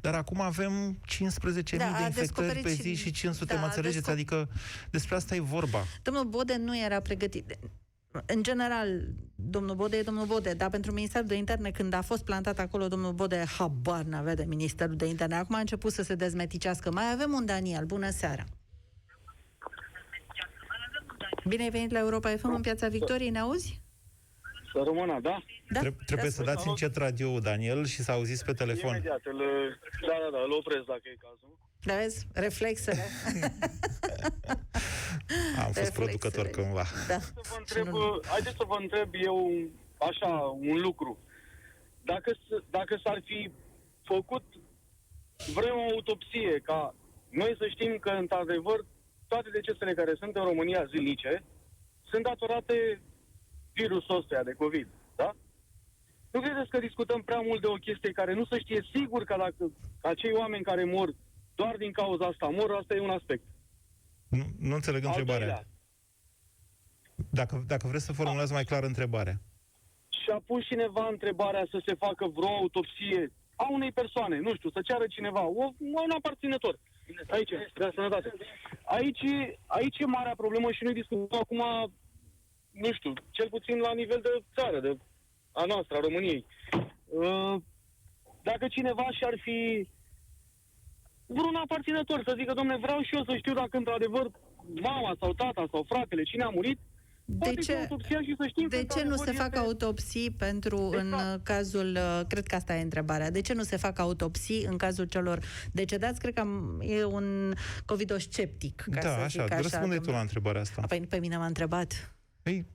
[0.01, 3.59] Dar acum avem 15.000 Da, de a infectări descoperit pe și- zi și 500, da,
[3.59, 4.07] mă a înțelegeți?
[4.07, 4.49] desco- Adică
[4.89, 5.83] despre asta e vorba.
[6.01, 7.57] Domnul Bode nu era pregătit.
[8.25, 8.87] În general,
[9.35, 12.87] domnul Bode e domnul Bode, dar pentru Ministerul de Interne, când a fost plantat acolo,
[12.87, 15.35] domnul Bode habar n-avea de Ministerul de Interne.
[15.35, 16.91] Acum a început să se dezmeticească.
[16.91, 17.85] Mai avem un Daniel.
[17.85, 18.43] Bună seara!
[21.47, 23.81] Bine ai venit la Europa FM în Piața Victoriei, ne auzi?
[24.75, 25.37] Să rămână, da?
[25.69, 25.79] Da?
[25.79, 28.89] Treb- trebuie să dați încet radio Daniel, și să auziți pe telefon.
[28.89, 29.37] Imediat, îl,
[30.01, 31.57] da, da, da, îl opresc dacă e cazul.
[31.83, 32.27] Da, vezi?
[32.33, 33.01] Reflexele.
[35.63, 35.91] Am fost Reflexele.
[36.03, 36.83] producător cândva.
[37.07, 37.17] Da.
[37.19, 39.37] Să vă Și întreb, nu- haideți să vă întreb eu
[40.09, 40.31] așa
[40.71, 41.17] un lucru.
[42.03, 43.51] Dacă, s- dacă s-ar fi
[44.03, 44.43] făcut
[45.53, 46.95] vreo autopsie ca
[47.29, 48.85] noi să știm că, într-adevăr,
[49.27, 51.43] toate decesele care sunt în România zilnice
[52.09, 53.01] sunt datorate
[53.75, 55.35] virusul ăsta de COVID, da?
[56.31, 59.35] Nu credeți că discutăm prea mult de o chestie care nu se știe sigur că
[59.37, 59.71] dacă
[60.01, 61.09] acei oameni care mor
[61.55, 63.43] doar din cauza asta mor, asta e un aspect.
[64.29, 65.39] Nu, nu înțeleg Al întrebarea.
[65.45, 65.63] doilea,
[67.29, 69.35] Dacă, dacă vreți să formulați mai clar întrebarea.
[70.09, 74.69] și a pus cineva întrebarea să se facă vreo autopsie a unei persoane, nu știu,
[74.69, 76.79] să ceară cineva, o, un aparținător.
[77.29, 78.33] Aici, de sănătate.
[78.85, 79.23] Aici,
[79.65, 81.91] aici e marea problemă și noi discutăm acum,
[82.81, 84.97] nu știu, cel puțin la nivel de țară, de
[85.51, 86.45] a noastră, a României.
[87.05, 87.55] Uh,
[88.43, 89.87] Dacă cineva și-ar fi
[91.25, 94.25] vreun aparținător să zică, domne, vreau și eu să știu dacă într-adevăr
[94.81, 96.79] mama sau tata sau fratele, cine a murit,
[97.25, 99.53] De poate fi ce, autopsia și să știm că de ce nu se într-adevăr fac
[99.53, 101.35] este- autopsii pentru, în Exact.
[101.35, 104.77] uh, cazul, uh, cred că asta e întrebarea, de ce nu se fac autopsii în
[104.77, 105.39] cazul celor
[105.71, 106.19] decedați?
[106.19, 107.53] Cred că am, e un
[107.85, 109.61] covidosceptic, ca da, să așa, zic așa.
[109.61, 110.15] răspunde tu domnule.
[110.15, 110.81] la întrebarea asta.
[110.87, 112.15] Păi pe mine m-a întrebat.
[112.45, 112.65] Ei,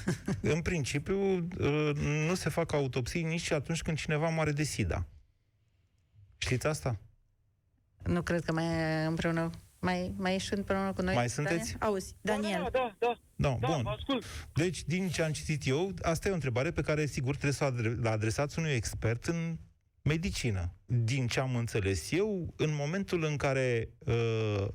[0.54, 1.18] în principiu,
[1.58, 1.90] uh,
[2.26, 5.06] nu se fac autopsii nici atunci când cineva moare de SIDA.
[6.38, 6.98] Știți asta?
[8.04, 11.14] Nu cred că mai e împreună mai, mai ești împreună cu noi?
[11.14, 11.56] Mai sunteți?
[11.56, 11.78] Daniel?
[11.80, 12.60] Auzi, Daniel.
[12.62, 13.18] Da, da, da.
[13.36, 13.82] No, Da, bun.
[13.82, 14.24] vă ascult.
[14.52, 17.64] Deci, din ce am citit eu, asta e o întrebare pe care, sigur, trebuie să
[17.64, 19.58] o adre- la adresați unui expert în
[20.02, 20.74] medicină.
[20.86, 24.66] Din ce am înțeles eu, în momentul în care uh,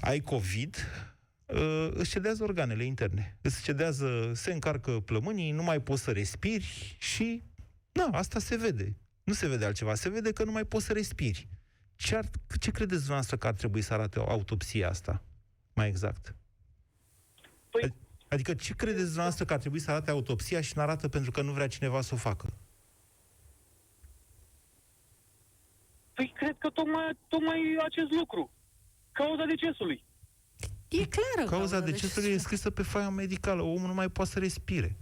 [0.00, 0.76] ai COVID,
[1.54, 3.36] uh, îți cedează organele interne.
[3.40, 7.42] Îți cedează, se încarcă plămânii, nu mai poți să respiri și,
[7.92, 8.96] na, asta se vede.
[9.24, 11.48] Nu se vede altceva, se vede că nu mai poți să respiri.
[11.96, 12.24] Ce, ar,
[12.60, 15.22] ce credeți dumneavoastră că ar trebui să arate o autopsie asta?
[15.74, 16.34] Mai exact.
[17.70, 17.94] Păi,
[18.28, 21.42] Adică ce credeți dumneavoastră că ar trebui să arate autopsia și nu arată pentru că
[21.42, 22.52] nu vrea cineva să o facă?
[26.14, 28.50] păi cred că tocmai, tocmai acest lucru.
[29.12, 30.04] Cauza decesului.
[30.92, 33.62] E clară Cauza deci- decesului e scrisă pe foaia medicală.
[33.62, 34.96] Omul nu mai poate să respire.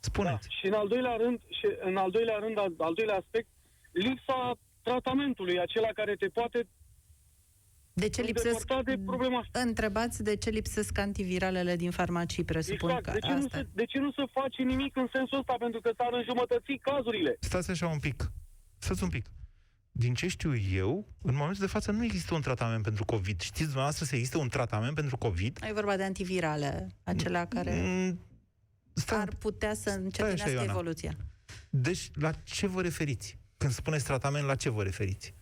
[0.00, 0.48] Spuneți.
[0.48, 0.54] Da.
[0.58, 3.48] Și în al doilea rând, și în al doilea rând, al, al doilea aspect,
[3.92, 6.66] lipsa tratamentului, acela care te poate
[7.92, 8.46] De ce lipsesc...
[8.54, 9.60] îndepărta de problema asta.
[9.60, 13.04] Întrebați de ce lipsesc antiviralele din farmacii, presupun Exact.
[13.04, 13.56] că De ce, nu asta...
[13.58, 15.54] se, de ce nu se face nimic în sensul ăsta?
[15.58, 17.36] Pentru că s-ar înjumătăți cazurile.
[17.40, 18.30] Stați așa un pic.
[18.78, 19.26] Stați un pic.
[19.98, 23.40] Din ce știu eu, în momentul de față nu există un tratament pentru COVID.
[23.40, 25.58] Știți dumneavoastră să există un tratament pentru COVID?
[25.68, 28.20] E vorba de antivirale, acelea care Mm,
[28.92, 30.70] Stai, ar putea să încetinească Ioana.
[30.72, 31.12] evoluția.
[31.70, 33.38] Deci, la ce vă referiți?
[33.56, 35.34] Când spuneți tratament, la ce vă referiți?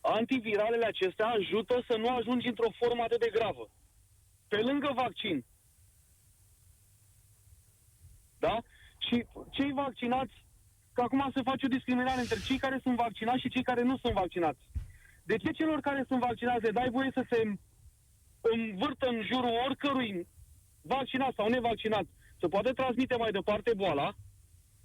[0.00, 3.70] Antiviralele acestea ajută să nu ajungi într-o formă atât de gravă.
[4.48, 5.44] Pe lângă vaccin.
[8.38, 8.62] Da?
[8.98, 10.44] Și cei vaccinați,
[10.92, 13.96] că acum se face o discriminare între cei care sunt vaccinați și cei care nu
[13.98, 14.60] sunt vaccinați.
[15.24, 17.38] De ce celor care sunt vaccinați le dai voie să se
[18.54, 20.28] învârtă în jurul oricărui
[20.82, 22.04] vaccinat sau nevaccinat
[22.40, 24.14] să poate transmite mai departe boala,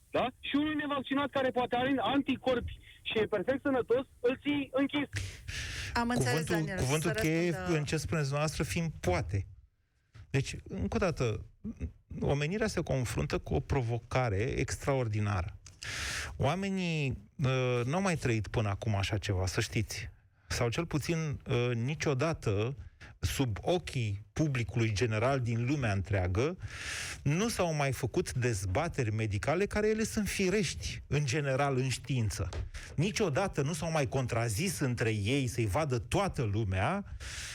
[0.10, 0.26] da?
[0.40, 5.08] Și unui nevaccinat care poate are anticorpi și e perfect sănătos, îl ții închis.
[5.94, 6.78] Am înțeles, Cuvântul, Daniel.
[6.78, 9.46] cuvântul să cheie răspundă- în ce spuneți dumneavoastră fiind poate.
[10.30, 11.46] Deci, încă o dată,
[12.20, 15.58] omenirea se confruntă cu o provocare extraordinară.
[16.38, 20.10] Oamenii uh, nu au mai trăit până acum așa ceva, să știți.
[20.48, 22.76] Sau cel puțin uh, niciodată
[23.20, 26.58] sub ochii publicului general din lumea întreagă,
[27.24, 32.50] nu s-au mai făcut dezbateri medicale care ele sunt firești, în general, în știință.
[32.96, 37.55] Niciodată nu s-au mai contrazis între ei să-i vadă toată lumea uh,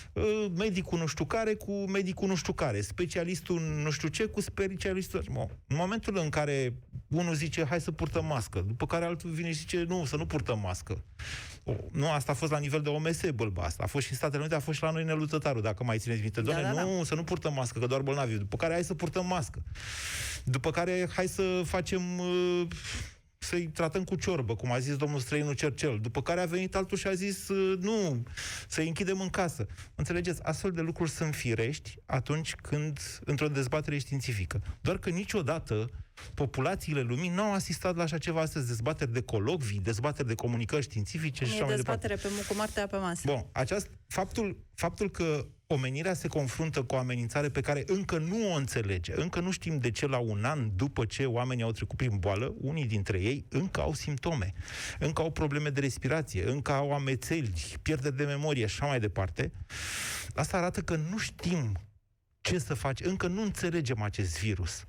[0.56, 5.24] medicul nu știu care cu medicul nu știu care, specialistul nu știu ce cu specialistul...
[5.30, 6.74] Mă, În momentul în care
[7.08, 10.26] unul zice hai să purtăm mască, după care altul vine și zice nu, să nu
[10.26, 11.04] purtăm mască.
[11.64, 13.82] O, nu, asta a fost la nivel de OMS bălba asta.
[13.82, 16.20] A fost și în Statele Unite, a fost și la noi Nelutătaru, dacă mai țineți
[16.20, 16.40] minte.
[16.40, 16.82] Doamne, da, da.
[16.82, 18.34] nu, să nu purtăm mască, că doar bolnavi.
[18.34, 19.62] După care hai să purtăm mască.
[20.44, 22.18] După care hai să facem...
[22.18, 22.66] Uh,
[23.42, 25.98] să-i tratăm cu ciorbă, cum a zis domnul străinul Cercel.
[26.00, 28.22] După care a venit altul și a zis, uh, nu,
[28.68, 29.66] să-i închidem în casă.
[29.94, 30.42] Înțelegeți?
[30.42, 34.60] Astfel de lucruri sunt firești atunci când, într-o dezbatere științifică.
[34.80, 35.90] Doar că niciodată
[36.34, 40.82] populațiile lumii nu au asistat la așa ceva astăzi, dezbateri de colocvii, dezbateri de comunicări
[40.82, 42.06] științifice și E așa mai departe.
[42.06, 43.22] dezbatere pe, cu moartea pe masă.
[43.24, 48.52] Bun, aceast, faptul, faptul că omenirea se confruntă cu o amenințare pe care încă nu
[48.52, 51.96] o înțelege, încă nu știm de ce la un an după ce oamenii au trecut
[51.96, 54.52] prin boală, unii dintre ei încă au simptome,
[54.98, 57.52] încă au probleme de respirație, încă au amețeli,
[57.82, 59.52] pierderi de memorie și așa mai departe,
[60.34, 61.78] asta arată că nu știm
[62.40, 64.84] ce să faci, încă nu înțelegem acest virus.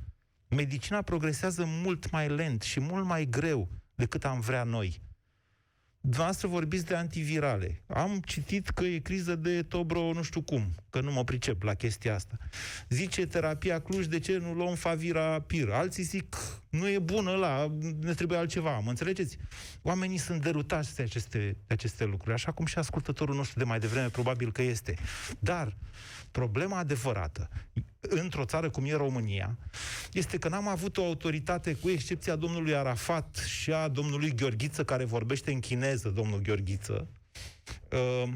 [0.48, 5.02] Medicina progresează mult mai lent și mult mai greu decât am vrea noi.
[6.02, 7.82] Dumneavoastră vorbiți de antivirale.
[7.88, 11.74] Am citit că e criză de tobro nu știu cum, că nu mă pricep la
[11.74, 12.38] chestia asta.
[12.90, 15.70] Zice terapia Cluj, de ce nu luăm Favira Pir?
[15.70, 16.36] Alții zic,
[16.70, 19.38] nu e bună la, ne trebuie altceva, mă înțelegeți?
[19.82, 21.38] Oamenii sunt derutați de aceste,
[21.68, 24.96] de aceste lucruri, așa cum și ascultătorul nostru de mai devreme probabil că este.
[25.40, 25.76] Dar
[26.32, 27.50] problema adevărată,
[28.00, 29.58] într-o țară cum e România,
[30.12, 35.04] este că n-am avut o autoritate, cu excepția domnului Arafat și a domnului Gheorghiță, care
[35.04, 37.08] vorbește în chineză, domnul Gheorghiță,
[37.92, 38.34] uh,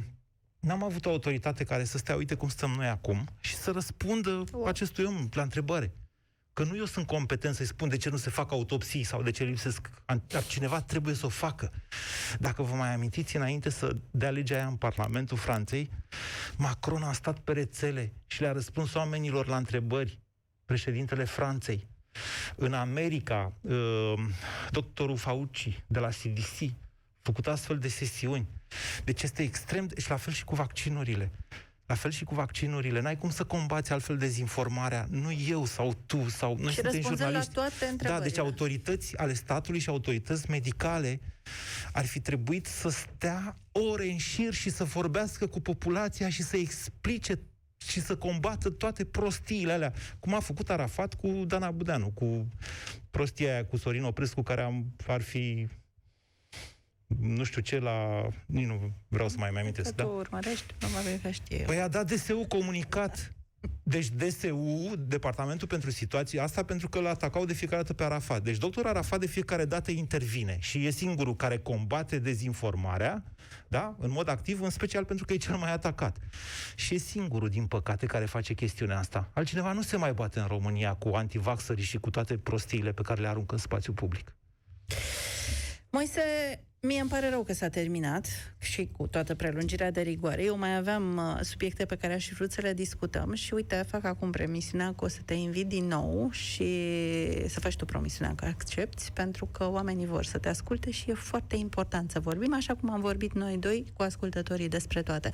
[0.60, 4.44] n-am avut o autoritate care să stea, uite cum stăm noi acum, și să răspundă
[4.66, 5.94] acestui om la întrebare.
[6.56, 9.32] Că nu eu sunt competent să-i spun de ce nu se fac autopsii sau de
[9.32, 9.90] ce lipsesc,
[10.28, 11.72] dar cineva trebuie să o facă.
[12.40, 15.90] Dacă vă mai amintiți, înainte să dea legea aia în Parlamentul Franței,
[16.58, 20.20] Macron a stat pe rețele și le-a răspuns oamenilor la întrebări,
[20.66, 21.88] președintele Franței.
[22.56, 24.14] În America, uh,
[24.72, 26.72] doctorul Fauci de la CDC,
[27.22, 28.48] făcut astfel de sesiuni.
[29.04, 30.02] Deci este extrem, de...
[30.02, 31.32] și la fel și cu vaccinurile.
[31.86, 33.02] La fel și cu vaccinurile.
[33.02, 35.06] N-ai cum să combați altfel dezinformarea.
[35.10, 37.52] Nu eu sau tu sau noi și suntem jurnaliști.
[37.56, 41.20] la toate Da, deci autorități ale statului și autorități medicale
[41.92, 46.58] ar fi trebuit să stea ore în șir și să vorbească cu populația și să
[46.58, 47.40] explice
[47.78, 52.48] și să combată toate prostiile alea, cum a făcut Arafat cu Dana Budeanu, cu
[53.12, 55.68] prostia aia cu Sorin Oprescu, care am, ar fi
[57.20, 58.28] nu știu ce la...
[58.46, 59.96] Nu vreau să mai mai amintesc.
[59.96, 60.04] Da?
[60.04, 63.36] Tu urmărești, probabil că știi Păi a dat DSU comunicat.
[63.84, 68.44] Deci DSU, Departamentul pentru Situații, asta pentru că îl atacau de fiecare dată pe Arafat.
[68.44, 73.24] Deci doctor Arafat de fiecare dată intervine și e singurul care combate dezinformarea,
[73.68, 73.96] da?
[74.00, 76.18] În mod activ, în special pentru că e cel mai atacat.
[76.76, 79.30] Și e singurul, din păcate, care face chestiunea asta.
[79.34, 83.22] Altcineva nu se mai bate în România cu antivaxării și cu toate prostiile pe care
[83.22, 84.36] le aruncă în spațiu public.
[85.90, 86.22] Moise,
[86.86, 88.28] Mie îmi pare rău că s-a terminat
[88.58, 90.44] și cu toată prelungirea de rigoare.
[90.44, 93.86] Eu mai aveam uh, subiecte pe care aș fi vrut să le discutăm și uite,
[93.88, 96.68] fac acum promisiunea că o să te invit din nou și
[97.48, 101.14] să faci tu promisiunea că accepti, pentru că oamenii vor să te asculte și e
[101.14, 105.30] foarte important să vorbim, așa cum am vorbit noi doi cu ascultătorii despre toate.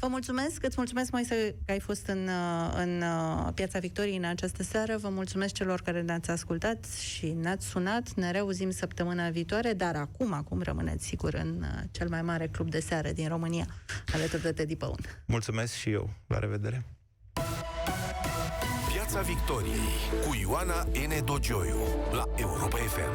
[0.00, 4.16] Vă mulțumesc, îți mulțumesc mai să că ai fost în, uh, în uh, Piața Victoriei
[4.16, 9.28] în această seară, vă mulțumesc celor care ne-ați ascultat și ne-ați sunat, ne reauzim săptămâna
[9.28, 13.10] viitoare, dar acum, acum rămâne internet, sigur, în uh, cel mai mare club de seară
[13.10, 13.66] din România,
[14.12, 14.98] alături de Teddy Păun.
[15.26, 16.10] Mulțumesc și eu.
[16.26, 16.84] La revedere!
[18.92, 19.88] Piața Victoriei
[20.26, 21.24] cu Ioana N.
[21.24, 21.80] Dogioiu,
[22.12, 23.12] la Europa FM.